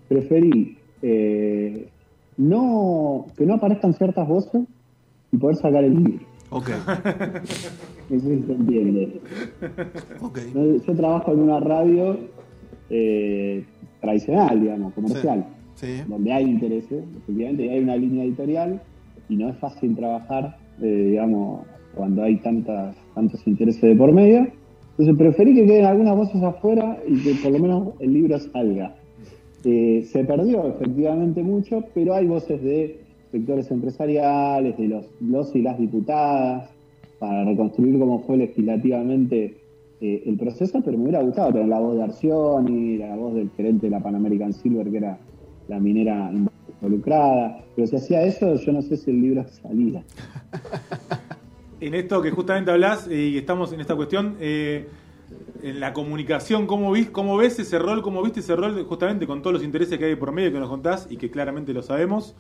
Preferí 0.08 0.78
eh, 1.02 1.90
no 2.38 3.28
que 3.38 3.46
no 3.46 3.56
aparezcan 3.56 3.94
ciertas 3.94 4.28
voces 4.28 4.62
y 5.32 5.38
poder 5.38 5.58
sacar 5.58 5.84
el 5.84 5.96
libro. 5.96 6.26
Ok, 6.50 6.70
No 8.10 8.20
sé 8.22 8.38
si 8.38 8.44
se 8.44 8.54
entiende. 8.54 9.22
ok. 10.22 10.40
No, 10.56 10.76
Yo 10.86 10.96
trabajo 10.96 11.34
en 11.34 11.40
una 11.40 11.60
radio 11.60 12.18
eh, 12.90 13.66
tradicional, 14.02 14.62
digamos, 14.62 14.94
comercial, 14.94 15.46
Sí. 15.76 16.02
donde 16.08 16.32
hay 16.32 16.46
intereses, 16.46 17.04
efectivamente 17.18 17.70
hay 17.70 17.80
una 17.84 17.98
línea 17.98 18.24
editorial 18.24 18.82
y 19.30 19.36
no 19.36 19.50
es 19.50 19.58
fácil 19.58 19.96
trabajar, 19.96 20.58
eh, 20.82 20.86
digamos, 21.12 21.66
cuando 21.96 22.24
hay 22.24 22.38
tantas, 22.38 22.96
tantos 23.14 23.46
intereses 23.46 23.82
de 23.82 23.96
por 23.96 24.14
medio. 24.14 24.48
Entonces 24.92 25.16
preferí 25.18 25.54
que 25.54 25.66
queden 25.66 25.86
algunas 25.86 26.16
voces 26.16 26.42
afuera 26.42 26.98
y 27.08 27.22
que 27.24 27.36
por 27.44 27.52
lo 27.52 27.60
menos 27.60 27.90
el 28.00 28.14
libro 28.14 28.40
salga. 28.40 28.96
Eh, 29.66 30.08
se 30.12 30.24
perdió 30.24 30.68
efectivamente 30.70 31.44
mucho, 31.44 31.84
pero 31.94 32.14
hay 32.16 32.26
voces 32.26 32.62
de 32.64 33.02
sectores 33.38 33.70
empresariales, 33.70 34.78
de 34.78 34.88
los, 34.88 35.06
los 35.22 35.56
y 35.56 35.62
las 35.62 35.78
diputadas, 35.78 36.70
para 37.20 37.46
reconstruir 37.46 38.00
cómo 38.00 38.24
fue 38.24 38.38
legislativamente 38.38 39.58
eh, 40.02 40.24
el 40.26 40.38
proceso, 40.38 40.82
pero 40.84 40.98
me 40.98 41.04
hubiera 41.04 41.22
gustado 41.22 41.52
tener 41.52 41.68
la 41.68 41.80
voz 41.80 41.98
de 41.98 42.04
Arcioni, 42.04 42.98
la 42.98 43.16
voz 43.16 43.36
del 43.36 43.50
gerente 43.52 43.88
de 43.88 43.92
la 43.92 44.00
Pan 44.00 44.16
American 44.16 44.54
Silver, 44.54 44.90
que 44.90 44.98
era 44.98 45.20
la 45.68 45.80
minera 45.80 46.32
involucrada. 46.32 47.64
Pero 47.76 47.88
si 47.88 47.96
hacía 47.96 48.24
eso, 48.24 48.56
yo 48.56 48.72
no 48.74 48.82
sé 48.82 48.98
si 48.98 49.12
el 49.12 49.22
libro 49.22 49.46
salía. 49.48 50.04
En 51.80 51.94
esto 51.94 52.24
que 52.24 52.32
justamente 52.32 52.72
hablas 52.72 53.08
y 53.08 53.38
estamos 53.38 53.72
en 53.72 53.82
esta 53.82 53.96
cuestión, 53.96 54.36
eh, 54.40 54.88
en 55.62 55.80
la 55.80 55.94
comunicación, 55.94 56.66
¿cómo, 56.66 56.92
vis, 56.92 57.12
¿cómo 57.12 57.38
ves 57.38 57.60
ese 57.60 57.78
rol? 57.78 58.02
¿Cómo 58.02 58.24
viste 58.24 58.40
ese 58.40 58.56
rol 58.56 58.84
justamente 58.86 59.28
con 59.28 59.44
todos 59.44 59.54
los 59.54 59.64
intereses 59.64 60.00
que 60.00 60.06
hay 60.06 60.16
por 60.16 60.32
medio 60.32 60.52
que 60.52 60.58
nos 60.58 60.70
contás 60.70 61.06
y 61.08 61.18
que 61.18 61.30
claramente 61.30 61.74
lo 61.74 61.84
sabemos? 61.84 62.36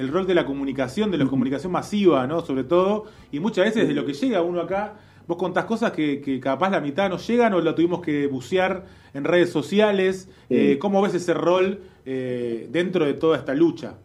El 0.00 0.08
rol 0.08 0.26
de 0.26 0.34
la 0.34 0.46
comunicación, 0.46 1.10
de 1.10 1.18
la 1.18 1.26
comunicación 1.26 1.72
masiva, 1.72 2.26
¿no? 2.26 2.40
Sobre 2.40 2.64
todo, 2.64 3.04
y 3.30 3.38
muchas 3.38 3.66
veces 3.66 3.86
de 3.86 3.92
lo 3.92 4.06
que 4.06 4.14
llega 4.14 4.40
uno 4.40 4.62
acá, 4.62 4.94
vos 5.28 5.36
contás 5.36 5.66
cosas 5.66 5.92
que, 5.92 6.22
que 6.22 6.40
capaz 6.40 6.70
la 6.70 6.80
mitad 6.80 7.10
nos 7.10 7.28
llegan 7.28 7.52
o 7.52 7.60
lo 7.60 7.74
tuvimos 7.74 8.00
que 8.00 8.26
bucear 8.26 8.86
en 9.12 9.24
redes 9.24 9.50
sociales. 9.50 10.30
Sí. 10.48 10.54
Eh, 10.56 10.78
¿Cómo 10.78 11.02
ves 11.02 11.14
ese 11.14 11.34
rol 11.34 11.80
eh, 12.06 12.66
dentro 12.72 13.04
de 13.04 13.12
toda 13.12 13.36
esta 13.36 13.54
lucha? 13.54 13.98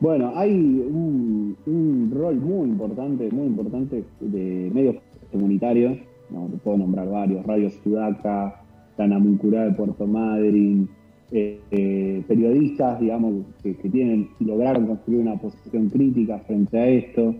Bueno, 0.00 0.32
hay 0.34 0.50
un, 0.50 1.56
un 1.64 2.12
rol 2.12 2.34
muy 2.34 2.68
importante, 2.68 3.30
muy 3.30 3.46
importante 3.46 4.02
de 4.18 4.70
medios 4.74 4.96
comunitarios, 5.30 5.98
no, 6.30 6.48
te 6.48 6.56
puedo 6.56 6.78
nombrar 6.78 7.08
varios, 7.08 7.46
Radio 7.46 7.70
Sudaca, 7.70 8.60
la 8.98 9.06
Namuncurá 9.06 9.66
de 9.66 9.72
Puerto 9.72 10.04
Madryn, 10.04 10.88
eh, 11.32 11.60
eh, 11.72 12.22
periodistas, 12.28 13.00
digamos, 13.00 13.46
que, 13.60 13.74
que 13.74 13.88
tienen 13.88 14.28
lograron 14.38 14.86
construir 14.86 15.20
una 15.20 15.36
posición 15.36 15.88
crítica 15.88 16.38
frente 16.46 16.78
a 16.78 16.86
esto. 16.86 17.34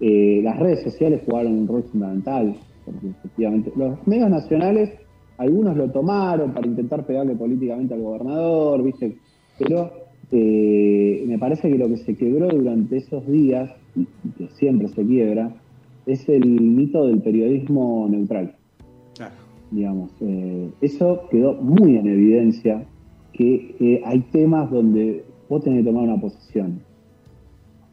Eh, 0.00 0.40
las 0.42 0.58
redes 0.58 0.82
sociales 0.82 1.20
jugaron 1.26 1.52
un 1.52 1.68
rol 1.68 1.82
fundamental, 1.84 2.56
porque 2.84 3.08
efectivamente 3.08 3.72
los 3.76 4.06
medios 4.06 4.30
nacionales, 4.30 4.90
algunos 5.36 5.76
lo 5.76 5.90
tomaron 5.90 6.52
para 6.52 6.66
intentar 6.66 7.04
pegarle 7.04 7.34
políticamente 7.34 7.92
al 7.92 8.00
gobernador, 8.00 8.82
¿viste? 8.82 9.18
Pero 9.58 9.90
eh, 10.32 11.22
me 11.26 11.38
parece 11.38 11.70
que 11.70 11.76
lo 11.76 11.88
que 11.88 11.98
se 11.98 12.16
quebró 12.16 12.48
durante 12.48 12.96
esos 12.96 13.26
días, 13.26 13.70
y 13.94 14.06
que 14.38 14.48
siempre 14.54 14.88
se 14.88 15.04
quiebra, 15.04 15.54
es 16.06 16.26
el 16.28 16.60
mito 16.60 17.06
del 17.06 17.20
periodismo 17.20 18.06
neutral 18.08 18.54
Claro. 19.14 19.34
digamos. 19.70 20.10
Eso 20.80 21.22
quedó 21.30 21.54
muy 21.54 21.96
en 21.96 22.06
evidencia 22.06 22.86
que 23.36 23.76
eh, 23.80 24.02
hay 24.04 24.20
temas 24.32 24.70
donde 24.70 25.24
vos 25.48 25.62
tenés 25.62 25.80
que 25.80 25.90
tomar 25.90 26.04
una 26.04 26.20
posición 26.20 26.80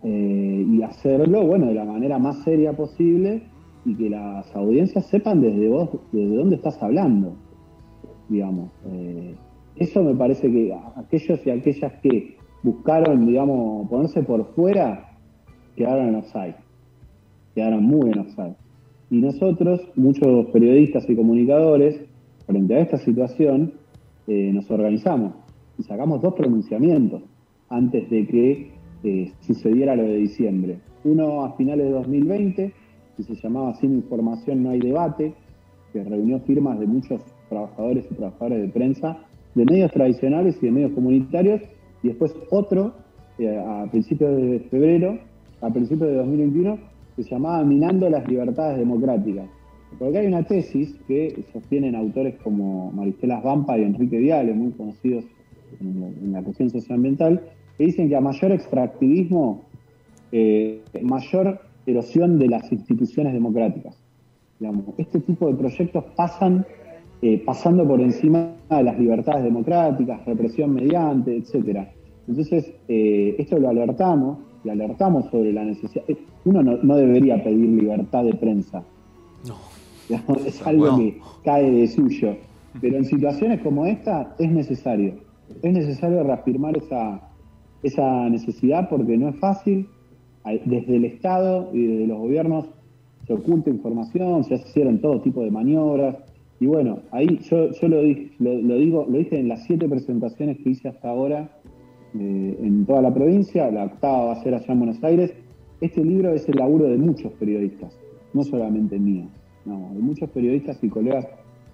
Eh, 0.06 0.66
y 0.68 0.82
hacerlo, 0.84 1.48
bueno, 1.48 1.68
de 1.68 1.76
la 1.76 1.86
manera 1.86 2.20
más 2.20 2.44
seria 2.44 2.74
posible 2.74 3.44
y 3.86 3.96
que 3.96 4.10
las 4.10 4.54
audiencias 4.54 5.06
sepan 5.08 5.40
desde 5.40 5.70
vos, 5.70 5.90
desde 6.12 6.36
dónde 6.36 6.58
estás 6.58 6.82
hablando, 6.84 7.36
digamos. 8.28 8.70
Eh, 8.86 9.34
eso 9.78 10.04
me 10.04 10.14
parece 10.14 10.52
que 10.52 10.74
aquellos 10.98 11.40
y 11.48 11.50
aquellas 11.52 11.94
que 12.02 12.36
buscaron, 12.64 13.26
digamos, 13.26 13.88
ponerse 13.90 14.24
por 14.24 14.54
fuera, 14.56 15.18
quedaron 15.78 16.10
en 16.10 16.16
offside. 16.16 16.56
quedaron 17.56 17.84
muy 17.84 18.12
enojados. 18.12 18.58
Y 19.10 19.18
nosotros, 19.22 19.80
muchos 19.96 20.48
periodistas 20.48 21.10
y 21.10 21.16
comunicadores, 21.16 22.02
frente 22.46 22.76
a 22.76 22.80
esta 22.80 22.98
situación, 22.98 23.74
eh, 24.28 24.52
nos 24.54 24.70
organizamos 24.72 25.34
y 25.78 25.84
sacamos 25.84 26.22
dos 26.22 26.34
pronunciamientos 26.34 27.24
antes 27.70 28.10
de 28.10 28.28
que 28.28 28.72
eh, 29.04 29.32
sucediera 29.42 29.96
lo 29.96 30.04
de 30.04 30.16
diciembre. 30.16 30.80
Uno 31.04 31.44
a 31.44 31.54
finales 31.54 31.88
de 31.88 31.92
2020, 31.92 32.74
que 33.18 33.24
se 33.24 33.36
llamaba 33.36 33.74
Sin 33.76 33.94
información 33.96 34.64
no 34.64 34.70
hay 34.70 34.80
debate, 34.80 35.34
que 35.92 36.04
reunió 36.04 36.40
firmas 36.40 36.80
de 36.80 36.88
muchos 36.88 37.22
trabajadores 37.50 38.06
y 38.10 38.16
trabajadoras 38.16 38.62
de 38.62 38.70
prensa, 38.70 39.18
de 39.56 39.66
medios 39.66 39.92
tradicionales 39.92 40.58
y 40.62 40.68
de 40.68 40.72
medios 40.72 40.92
comunitarios, 40.94 41.62
y 42.02 42.08
después 42.08 42.34
otro 42.50 42.94
eh, 43.40 43.58
a 43.58 43.90
principios 43.92 44.36
de 44.38 44.60
febrero, 44.72 45.20
a 45.62 45.70
principios 45.70 46.10
de 46.10 46.16
2021, 46.16 46.78
que 47.16 47.24
se 47.24 47.32
llamaba 47.32 47.64
Minando 47.64 48.10
las 48.10 48.28
Libertades 48.28 48.78
Democráticas. 48.78 49.48
Porque 50.00 50.18
hay 50.18 50.28
una 50.28 50.44
tesis 50.44 50.96
que 51.08 51.44
sostienen 51.52 51.96
autores 51.96 52.36
como 52.44 52.92
Maristela 52.92 53.40
Vampa 53.40 53.78
y 53.78 53.84
Enrique 53.84 54.18
Viale, 54.18 54.54
muy 54.54 54.72
conocidos 54.72 55.26
en 55.80 56.02
la, 56.02 56.08
en 56.08 56.32
la 56.34 56.44
cuestión 56.44 56.70
socioambiental, 56.70 57.42
que 57.78 57.86
dicen 57.86 58.10
que 58.10 58.16
a 58.16 58.22
mayor 58.22 58.52
extractivismo, 58.52 59.64
eh, 60.32 60.82
mayor 61.02 61.60
erosión 61.86 62.40
de 62.40 62.48
las 62.48 62.72
instituciones 62.72 63.34
democráticas. 63.34 63.98
Este 64.98 65.20
tipo 65.20 65.48
de 65.48 65.56
proyectos 65.56 66.06
pasan 66.16 66.66
eh, 67.22 67.42
pasando 67.46 67.86
por 67.86 68.00
encima 68.00 68.56
de 68.70 68.84
las 68.84 68.98
libertades 68.98 69.44
democráticas, 69.44 70.26
represión 70.26 70.74
mediante, 70.74 71.36
etcétera. 71.36 71.92
Entonces, 72.28 72.74
eh, 72.88 73.36
esto 73.38 73.60
lo 73.60 73.70
alertamos, 73.70 74.38
y 74.64 74.70
alertamos 74.70 75.30
sobre 75.30 75.52
la 75.52 75.66
necesidad. 75.66 76.06
Uno 76.46 76.64
no, 76.64 76.78
no 76.78 76.96
debería 76.96 77.44
pedir 77.44 77.70
libertad 77.70 78.24
de 78.24 78.34
prensa. 78.34 78.84
No. 79.48 79.73
Es 80.46 80.66
algo 80.68 80.98
que 80.98 81.20
cae 81.44 81.70
de 81.72 81.88
suyo. 81.88 82.36
Pero 82.82 82.98
en 82.98 83.06
situaciones 83.06 83.62
como 83.62 83.86
esta 83.86 84.36
es 84.40 84.52
necesario. 84.52 85.14
Es 85.62 85.74
necesario 85.74 86.24
reafirmar 86.24 86.76
esa, 86.78 87.22
esa 87.84 88.30
necesidad 88.30 88.90
porque 88.90 89.18
no 89.18 89.30
es 89.30 89.36
fácil. 89.38 89.88
Desde 90.66 90.96
el 90.98 91.06
Estado 91.06 91.70
y 91.74 91.86
desde 91.86 92.08
los 92.08 92.18
gobiernos 92.20 92.66
se 93.28 93.34
oculta 93.34 93.70
información, 93.70 94.44
se 94.44 94.56
hicieron 94.56 95.00
todo 95.00 95.22
tipo 95.22 95.42
de 95.42 95.52
maniobras. 95.52 96.18
Y 96.60 96.66
bueno, 96.66 97.00
ahí 97.12 97.40
yo, 97.50 97.72
yo 97.72 97.88
lo, 97.88 98.02
di- 98.02 98.32
lo, 98.40 98.54
lo 98.56 98.76
digo, 98.76 99.06
lo 99.10 99.18
dije 99.20 99.40
en 99.40 99.48
las 99.48 99.64
siete 99.64 99.88
presentaciones 99.88 100.58
que 100.58 100.72
hice 100.72 100.90
hasta 100.90 101.10
ahora 101.10 101.50
eh, 102.20 102.58
en 102.62 102.86
toda 102.86 103.02
la 103.02 103.14
provincia, 103.14 103.72
la 103.72 103.86
octava 103.86 104.26
va 104.26 104.32
a 104.34 104.44
ser 104.44 104.54
allá 104.54 104.66
en 104.74 104.80
Buenos 104.80 105.04
Aires. 105.04 105.34
Este 105.80 106.04
libro 106.04 106.34
es 106.34 106.48
el 106.50 106.56
laburo 106.58 106.86
de 106.90 106.98
muchos 106.98 107.32
periodistas, 107.34 107.98
no 108.34 108.44
solamente 108.44 109.00
mío, 109.00 109.26
no, 109.66 109.92
de 109.94 110.00
muchos 110.00 110.30
periodistas 110.30 110.84
y 110.84 110.90
colegas 110.90 111.28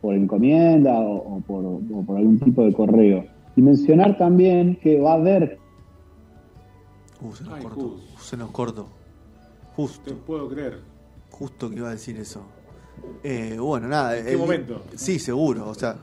por 0.00 0.14
encomienda 0.14 0.98
o, 1.00 1.36
o 1.36 1.40
por, 1.40 1.64
o 1.64 2.02
por 2.06 2.16
algún 2.16 2.38
tipo 2.38 2.64
de 2.64 2.72
correo. 2.72 3.24
Y 3.56 3.62
mencionar 3.62 4.16
también 4.18 4.76
que 4.76 5.00
va 5.00 5.12
a 5.12 5.16
haber 5.16 5.58
Uh, 7.20 7.32
se 7.32 7.44
nos 7.44 7.54
Ay, 7.54 7.62
cortó. 7.62 7.86
Uh, 7.86 7.98
se 8.20 8.36
nos 8.36 8.50
cortó. 8.50 8.84
Te 8.84 9.66
Justo. 9.74 10.14
puedo 10.26 10.48
creer. 10.48 10.80
Justo 11.30 11.70
que 11.70 11.76
iba 11.76 11.88
a 11.88 11.92
decir 11.92 12.16
eso. 12.18 12.42
Eh, 13.22 13.56
bueno, 13.58 13.88
nada. 13.88 14.16
¿En 14.18 14.26
qué 14.26 14.36
momento? 14.36 14.82
Sí, 14.94 15.18
seguro. 15.18 15.68
O 15.68 15.74
sea, 15.74 15.96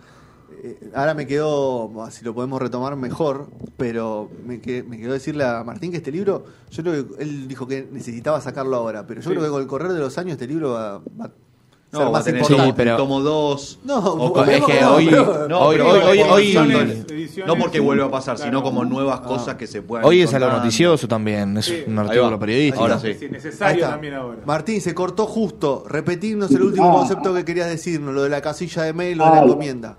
eh, 0.64 0.92
ahora 0.94 1.14
me 1.14 1.26
quedó, 1.28 1.92
si 2.12 2.24
lo 2.26 2.34
podemos 2.34 2.62
retomar 2.62 2.96
mejor, 2.96 3.48
pero 3.78 4.30
me, 4.46 4.60
que- 4.62 4.84
me 4.84 4.98
quedó 4.98 5.14
decirle 5.14 5.44
a 5.46 5.64
Martín 5.64 5.92
que 5.92 5.98
este 5.98 6.12
libro, 6.12 6.46
yo 6.70 6.84
creo 6.84 7.16
que 7.16 7.24
él 7.24 7.48
dijo 7.48 7.68
que 7.68 7.88
necesitaba 7.92 8.40
sacarlo 8.42 8.76
ahora, 8.76 9.06
pero 9.08 9.22
yo 9.22 9.30
Sí. 9.30 9.36
creo 9.36 9.44
que 9.46 9.50
con 9.52 9.62
el 9.62 9.68
correr 9.68 9.94
de 9.94 10.00
los 10.00 10.18
años 10.18 10.34
este 10.34 10.48
libro 10.48 10.72
va, 10.72 10.98
va 11.20 11.32
No, 11.94 12.00
ser 12.00 12.12
más 12.12 12.28
importante. 12.28 12.66
Sí, 12.66 12.74
pero- 12.76 12.98
tomo 12.98 13.20
2. 13.22 13.80
No, 13.86 14.00
O 14.00 14.44
es 14.44 14.66
que 14.66 14.84
hoy- 14.84 15.06
No, 15.48 15.60
Hoy- 15.60 15.76
pero 15.78 15.90
hoy- 15.90 16.00
hoy- 16.00 16.20
hoy- 16.30 16.44
ediciones, 16.44 17.06
ediciones- 17.10 17.48
no 17.48 17.56
porque 17.56 17.80
vuelva 17.80 18.06
a 18.06 18.12
pasar, 18.12 18.36
Claro. 18.36 18.50
sino 18.50 18.64
como 18.64 18.84
nuevas 18.84 19.20
cosas 19.22 19.56
que 19.56 19.68
se 19.68 19.82
puedan 19.82 20.06
Hoy 20.06 20.22
es 20.22 20.34
algo 20.34 20.50
noticioso 20.50 21.08
también, 21.08 21.56
es 21.58 21.66
Sí. 21.66 21.84
un 21.88 22.00
artículo 22.00 22.40
periodístico. 22.40 22.82
Ahora 22.84 23.00
Sí, 23.00 23.16
necesario 23.30 23.88
también 23.88 24.16
ahora. 24.16 24.40
Martín, 24.46 24.82
se 24.82 24.94
cortó 24.96 25.26
justo. 25.28 25.84
Repetirnos 25.88 26.50
el 26.52 26.64
último 26.64 26.90
Ah. 26.90 26.94
concepto 27.00 27.34
que 27.34 27.46
querías 27.46 27.70
decirnos, 27.70 28.14
lo 28.14 28.24
de 28.24 28.30
la 28.30 28.42
casilla 28.42 28.84
de 28.84 28.94
mail, 28.94 29.18
lo 29.18 29.26
de 29.26 29.30
la 29.32 29.40
Ah. 29.42 29.44
encomienda. 29.46 29.98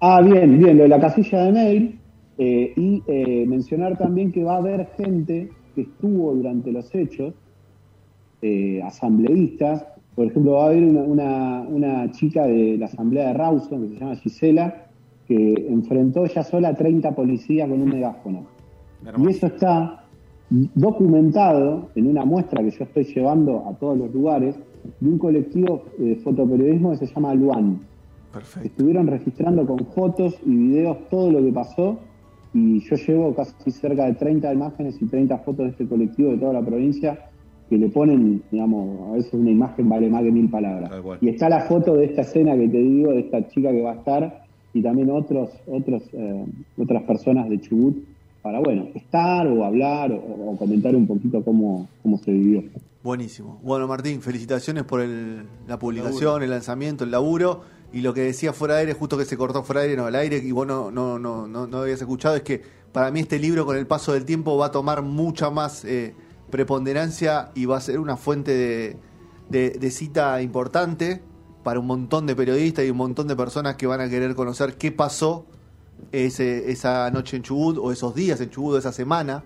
Ah, 0.00 0.20
bien, 0.20 0.58
bien, 0.58 0.76
lo 0.76 0.82
de 0.82 0.88
la 0.88 1.00
casilla 1.00 1.42
de 1.44 1.52
mail. 1.52 2.00
eh, 2.36 2.72
y 2.76 3.00
eh, 3.06 3.44
mencionar 3.46 3.96
también 3.96 4.32
que 4.32 4.42
va 4.42 4.54
a 4.54 4.58
haber 4.58 4.88
gente 4.98 5.50
que 5.76 5.82
estuvo 5.82 6.34
durante 6.34 6.72
los 6.72 6.92
hechos, 6.92 7.32
eh, 8.42 8.82
asambleístas. 8.84 9.84
Por 10.14 10.26
ejemplo, 10.26 10.52
va 10.52 10.64
a 10.64 10.66
haber 10.66 10.84
una, 10.84 11.02
una, 11.02 11.60
una 11.62 12.10
chica 12.12 12.46
de 12.46 12.76
la 12.78 12.86
asamblea 12.86 13.28
de 13.28 13.34
Rawson, 13.34 13.82
que 13.82 13.94
se 13.94 14.00
llama 14.00 14.16
Gisela, 14.16 14.86
que 15.26 15.66
enfrentó 15.68 16.24
ella 16.24 16.42
sola 16.42 16.68
a 16.68 16.74
30 16.74 17.14
policías 17.14 17.68
con 17.68 17.80
un 17.80 17.88
megáfono. 17.88 18.44
Y 19.18 19.28
eso 19.28 19.46
está 19.46 20.04
documentado 20.50 21.88
en 21.94 22.06
una 22.06 22.24
muestra 22.24 22.62
que 22.62 22.70
yo 22.70 22.84
estoy 22.84 23.04
llevando 23.04 23.66
a 23.68 23.74
todos 23.74 23.98
los 23.98 24.14
lugares 24.14 24.56
de 25.00 25.08
un 25.08 25.18
colectivo 25.18 25.84
de 25.98 26.16
fotoperiodismo 26.16 26.92
que 26.92 27.06
se 27.06 27.06
llama 27.06 27.34
Luan. 27.34 27.80
Perfecto. 28.32 28.68
Estuvieron 28.68 29.06
registrando 29.06 29.66
con 29.66 29.78
fotos 29.86 30.36
y 30.44 30.54
videos 30.54 31.08
todo 31.08 31.30
lo 31.32 31.42
que 31.42 31.52
pasó 31.52 31.98
y 32.52 32.80
yo 32.80 32.96
llevo 32.96 33.34
casi 33.34 33.70
cerca 33.70 34.06
de 34.06 34.14
30 34.14 34.52
imágenes 34.52 35.00
y 35.00 35.06
30 35.06 35.38
fotos 35.38 35.66
de 35.66 35.70
este 35.70 35.86
colectivo 35.86 36.30
de 36.30 36.38
toda 36.38 36.52
la 36.52 36.62
provincia 36.62 37.30
que 37.68 37.78
le 37.78 37.88
ponen, 37.88 38.42
digamos, 38.50 39.08
a 39.10 39.12
veces 39.16 39.32
una 39.34 39.50
imagen 39.50 39.88
vale 39.88 40.08
más 40.10 40.22
que 40.22 40.30
mil 40.30 40.48
palabras. 40.50 40.90
Y 41.20 41.28
está 41.28 41.48
la 41.48 41.60
foto 41.62 41.94
de 41.96 42.04
esta 42.06 42.22
escena 42.22 42.54
que 42.56 42.68
te 42.68 42.78
digo, 42.78 43.12
de 43.12 43.20
esta 43.20 43.46
chica 43.48 43.70
que 43.70 43.82
va 43.82 43.92
a 43.92 43.96
estar 43.96 44.44
y 44.74 44.82
también 44.82 45.10
otros, 45.10 45.50
otros, 45.66 46.02
eh, 46.12 46.44
otras 46.78 47.02
personas 47.04 47.48
de 47.48 47.60
Chubut 47.60 47.96
para, 48.42 48.60
bueno, 48.60 48.88
estar 48.94 49.46
o 49.46 49.64
hablar 49.64 50.12
o, 50.12 50.16
o 50.50 50.56
comentar 50.58 50.94
un 50.94 51.06
poquito 51.06 51.42
cómo, 51.42 51.88
cómo 52.02 52.18
se 52.18 52.32
vivió. 52.32 52.62
Buenísimo. 53.02 53.58
Bueno, 53.62 53.86
Martín, 53.86 54.20
felicitaciones 54.20 54.84
por 54.84 55.00
el- 55.00 55.42
la 55.68 55.78
publicación, 55.78 56.42
el 56.42 56.50
lanzamiento, 56.50 57.04
el 57.04 57.10
laburo. 57.10 57.62
Y 57.92 58.00
lo 58.00 58.12
que 58.12 58.22
decía 58.22 58.52
fuera 58.52 58.74
de 58.74 58.80
aire, 58.80 58.92
justo 58.94 59.16
que 59.16 59.24
se 59.24 59.36
cortó 59.36 59.62
fuera 59.62 59.82
de 59.82 59.88
aire, 59.90 59.96
no, 60.00 60.06
al 60.06 60.16
aire, 60.16 60.38
y 60.38 60.50
vos 60.50 60.66
no, 60.66 60.90
no, 60.90 61.18
no, 61.18 61.46
no, 61.46 61.66
no 61.68 61.78
habías 61.78 62.00
escuchado, 62.00 62.34
es 62.34 62.42
que 62.42 62.60
para 62.92 63.10
mí 63.12 63.20
este 63.20 63.38
libro 63.38 63.64
con 63.64 63.76
el 63.76 63.86
paso 63.86 64.12
del 64.14 64.24
tiempo 64.24 64.56
va 64.56 64.66
a 64.66 64.70
tomar 64.72 65.02
mucha 65.02 65.48
más 65.50 65.84
eh, 65.84 66.12
preponderancia 66.54 67.50
y 67.56 67.64
va 67.66 67.76
a 67.78 67.80
ser 67.80 67.98
una 67.98 68.16
fuente 68.16 68.52
de, 68.52 68.96
de- 69.50 69.70
de 69.70 69.90
cita 69.90 70.40
importante 70.40 71.20
para 71.64 71.80
un 71.80 71.86
montón 71.86 72.26
de 72.26 72.36
periodistas 72.36 72.84
y 72.84 72.90
un 72.90 72.96
montón 72.96 73.26
de 73.26 73.34
personas 73.34 73.74
que 73.76 73.86
van 73.88 74.00
a 74.00 74.08
querer 74.08 74.34
conocer 74.36 74.76
qué 74.76 74.92
pasó 74.92 75.46
ese, 76.12 76.70
esa 76.70 77.10
noche 77.10 77.36
en 77.38 77.42
Chubut 77.42 77.76
o 77.78 77.90
esos 77.90 78.14
días 78.14 78.40
en 78.40 78.50
Chubut, 78.50 78.78
esa 78.78 78.92
semana. 78.92 79.42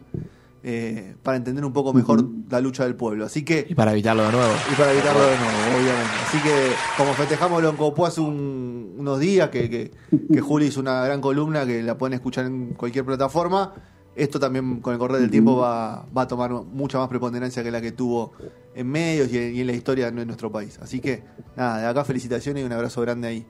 eh, 0.65 1.15
para 1.23 1.37
entender 1.37 1.65
un 1.65 1.73
poco 1.73 1.93
mejor 1.95 2.25
la 2.51 2.61
lucha 2.61 2.83
del 2.85 2.97
pueblo. 2.97 3.25
Así 3.25 3.45
que 3.45 3.65
Y 3.71 3.75
para 3.77 3.93
evitarlo 3.93 4.25
de 4.25 4.33
nuevo. 4.33 4.53
y 4.71 4.75
para 4.75 4.93
evitarlo 4.93 5.21
de 5.23 5.37
nuevo, 5.39 5.59
obviamente. 5.81 6.15
Así 6.27 6.39
que, 6.41 6.73
como 6.99 7.13
festejamos 7.15 7.63
lo 7.63 7.75
Copó 7.77 8.05
hace 8.07 8.21
un- 8.21 8.97
unos 8.99 9.21
días, 9.21 9.49
que, 9.51 9.71
que, 9.71 9.93
que 10.33 10.41
Juli 10.41 10.67
hizo 10.67 10.81
una 10.81 11.05
gran 11.05 11.21
columna 11.21 11.65
que 11.65 11.81
la 11.85 11.97
pueden 11.97 12.15
escuchar 12.15 12.47
en 12.47 12.75
cualquier 12.75 13.05
plataforma, 13.05 13.73
esto 14.19 14.39
también 14.41 14.81
con 14.81 14.93
el 14.93 14.99
correr 14.99 15.21
del 15.21 15.31
tiempo 15.31 15.57
va, 15.57 16.05
va 16.17 16.23
a 16.23 16.29
tomar 16.29 16.51
mucha 16.53 16.99
más 16.99 17.09
preponderancia 17.09 17.63
que 17.63 17.71
la 17.71 17.81
que 17.81 17.93
tuvo 17.93 18.33
en 18.75 18.87
medios 18.87 19.33
y 19.33 19.39
en, 19.39 19.55
y 19.57 19.61
en 19.61 19.67
la 19.67 19.73
historia 19.73 20.11
de 20.11 20.27
nuestro 20.27 20.51
país. 20.53 20.79
Así 20.83 21.01
que, 21.01 21.23
nada, 21.57 21.81
de 21.81 21.87
acá 21.87 22.05
felicitaciones 22.05 22.63
y 22.63 22.67
un 22.67 22.73
abrazo 22.73 23.01
grande 23.01 23.29
ahí. 23.29 23.47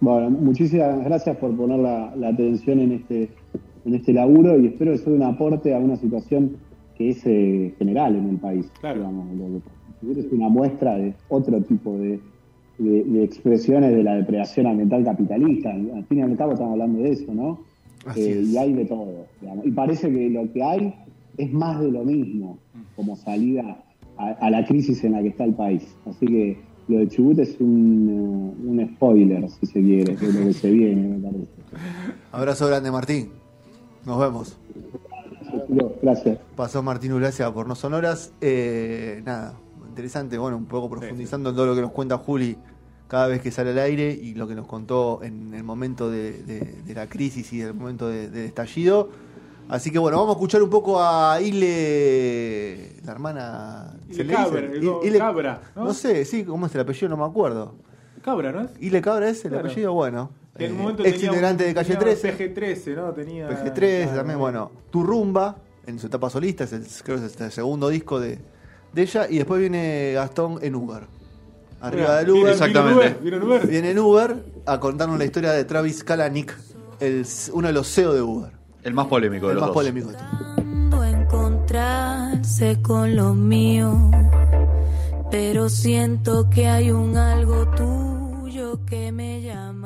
Bueno, 0.00 0.30
muchísimas 0.30 1.04
gracias 1.04 1.36
por 1.36 1.56
poner 1.56 1.78
la, 1.78 2.14
la 2.16 2.28
atención 2.28 2.80
en 2.80 2.92
este, 2.92 3.30
en 3.84 3.94
este 3.94 4.12
laburo 4.12 4.58
y 4.58 4.66
espero 4.66 4.92
que 4.92 4.98
sea 4.98 5.12
un 5.12 5.22
aporte 5.22 5.74
a 5.74 5.78
una 5.78 5.96
situación 5.96 6.56
que 6.96 7.10
es 7.10 7.22
eh, 7.24 7.74
general 7.78 8.16
en 8.16 8.28
el 8.30 8.36
país. 8.38 8.66
Claro. 8.80 8.98
digamos. 9.00 9.62
Lo 10.02 10.14
que 10.14 10.20
es 10.20 10.32
una 10.32 10.48
muestra 10.48 10.96
de 10.96 11.14
otro 11.28 11.60
tipo 11.62 11.96
de, 11.98 12.18
de- 12.78 13.04
de 13.04 13.22
expresiones 13.24 13.92
de 13.94 14.02
la 14.02 14.14
depredación 14.14 14.66
ambiental 14.66 15.04
capitalista. 15.04 15.70
Al 15.70 16.04
fin 16.08 16.18
y 16.18 16.22
al 16.22 16.36
cabo 16.36 16.52
estamos 16.52 16.72
hablando 16.72 17.00
de 17.00 17.10
eso, 17.10 17.32
¿no? 17.32 17.60
Eh, 18.16 18.42
y 18.44 18.56
hay 18.56 18.72
de 18.72 18.84
todo. 18.84 19.26
digamos. 19.40 19.66
Y 19.66 19.70
parece 19.70 20.10
que 20.12 20.30
lo 20.30 20.52
que 20.52 20.62
hay 20.62 20.94
es 21.38 21.52
más 21.52 21.80
de 21.80 21.90
lo 21.90 22.04
mismo 22.04 22.58
como 22.96 23.16
salida 23.16 23.82
a, 24.18 24.28
a 24.30 24.50
la 24.50 24.64
crisis 24.64 25.02
en 25.04 25.12
la 25.12 25.22
que 25.22 25.28
está 25.28 25.44
el 25.44 25.54
país. 25.54 25.96
Así 26.06 26.26
que 26.26 26.58
lo 26.88 26.98
de 26.98 27.08
Chubut 27.08 27.38
es 27.38 27.56
un, 27.60 28.56
eh, 28.60 28.68
un 28.68 28.94
spoiler, 28.94 29.48
si 29.48 29.66
se 29.66 29.80
quiere, 29.80 30.16
de 30.16 30.32
lo 30.32 30.46
que 30.46 30.52
se 30.52 30.70
viene, 30.70 31.16
me 31.16 31.30
parece. 31.30 31.50
Abrazo 32.32 32.66
grande, 32.66 32.90
Martín. 32.90 33.30
Nos 34.04 34.18
vemos. 34.18 34.58
Gracias. 36.02 36.38
Pasó 36.56 36.82
Martín 36.82 37.12
Ulacia 37.12 37.52
por 37.52 37.68
No 37.68 37.74
Sonoras. 37.74 38.32
Eh, 38.40 39.22
nada, 39.24 39.54
interesante, 39.88 40.38
bueno, 40.38 40.56
un 40.56 40.66
poco 40.66 40.90
profundizando 40.90 41.50
en 41.50 41.56
todo 41.56 41.66
lo 41.66 41.74
que 41.74 41.82
nos 41.82 41.92
cuenta 41.92 42.18
Juli 42.18 42.56
cada 43.12 43.26
vez 43.26 43.42
que 43.42 43.50
sale 43.50 43.72
al 43.72 43.78
aire 43.78 44.10
y 44.10 44.32
lo 44.32 44.48
que 44.48 44.54
nos 44.54 44.66
contó 44.66 45.20
en 45.22 45.52
el 45.52 45.62
momento 45.64 46.10
de, 46.10 46.32
de- 46.44 46.60
de 46.82 46.94
la 46.94 47.06
crisis 47.10 47.52
y 47.52 47.60
el 47.60 47.74
momento 47.74 48.08
de- 48.08 48.30
del 48.30 48.46
estallido. 48.46 49.10
Así 49.68 49.90
que 49.90 49.98
bueno, 49.98 50.16
vamos 50.16 50.30
a 50.34 50.38
escuchar 50.38 50.62
un 50.62 50.70
poco 50.70 50.98
a 50.98 51.38
Ile, 51.42 52.96
la 53.04 53.12
hermana... 53.12 53.94
Ile 54.08 54.14
¿se 54.16 54.24
le 54.24 54.32
Cabra, 54.32 54.60
Ile- 55.04 55.18
¿no? 55.76 55.84
¿no? 55.84 55.92
sé, 55.92 56.24
sí, 56.24 56.42
¿cómo 56.44 56.64
es 56.66 56.74
el 56.74 56.80
apellido? 56.80 57.10
No 57.10 57.18
me 57.18 57.24
acuerdo. 57.24 57.74
Cabra, 58.22 58.50
¿no 58.50 58.62
es? 58.62 58.70
Ile 58.80 59.02
Cabra 59.02 59.28
es 59.28 59.44
el 59.44 59.50
Claro. 59.50 59.66
apellido, 59.68 59.92
bueno. 59.92 60.30
En 60.56 60.80
Eh, 60.80 60.94
ex 61.04 61.22
integrante 61.22 61.64
de 61.64 61.74
Calle 61.74 61.96
tenía 61.96 62.16
13. 62.18 62.54
PG-13, 62.54 62.96
¿no? 62.96 63.12
Tenía... 63.12 63.48
PG3, 63.50 64.02
claro, 64.04 64.16
también, 64.16 64.38
bueno, 64.38 64.70
Tu 64.90 65.02
Rumba, 65.02 65.56
en 65.86 65.98
su 65.98 66.06
etapa 66.06 66.30
solista, 66.30 66.64
es 66.64 66.72
el, 66.72 66.86
creo 67.04 67.18
que 67.18 67.26
es 67.26 67.38
el 67.38 67.52
segundo 67.52 67.90
disco 67.90 68.20
de, 68.20 68.38
de 68.94 69.02
ella, 69.02 69.26
y 69.28 69.36
después 69.36 69.60
viene 69.60 70.12
Gastón 70.14 70.58
en 70.62 70.74
Uber. 70.76 71.02
Arriba 71.82 72.02
Mira, 72.08 72.18
del 72.18 72.30
Uber, 72.30 72.52
Exactamente. 72.52 73.18
Vino 73.22 73.36
en 73.36 73.42
Uber, 73.42 73.66
viene 73.66 73.90
en 73.90 73.98
Uber 73.98 74.36
a 74.66 74.78
contarnos 74.80 75.18
la 75.18 75.24
historia 75.24 75.50
de 75.52 75.64
Travis 75.64 76.04
Kalanick, 76.04 76.56
el, 77.00 77.26
uno 77.52 77.66
de 77.66 77.72
los 77.74 77.92
CEO 77.92 78.14
de 78.14 78.22
Uber, 78.22 78.52
El 78.84 78.94
más 78.94 79.06
polémico 79.08 79.46
de 79.46 79.52
el 79.52 79.56
los 79.56 79.62
más 79.62 79.68
dos. 79.68 79.74
polémico 79.74 80.08
de 80.10 80.14
todos. 80.16 81.06
Encontrarse 81.12 82.80
con 82.82 83.16
lo 83.16 83.34
mío, 83.34 84.10
pero 85.30 85.68
siento 85.68 86.48
que 86.50 86.68
hay 86.68 86.90
un 86.90 87.16
algo 87.16 87.66
tuyo 87.70 88.78
que 88.86 89.10
me 89.12 89.40
llama. 89.42 89.81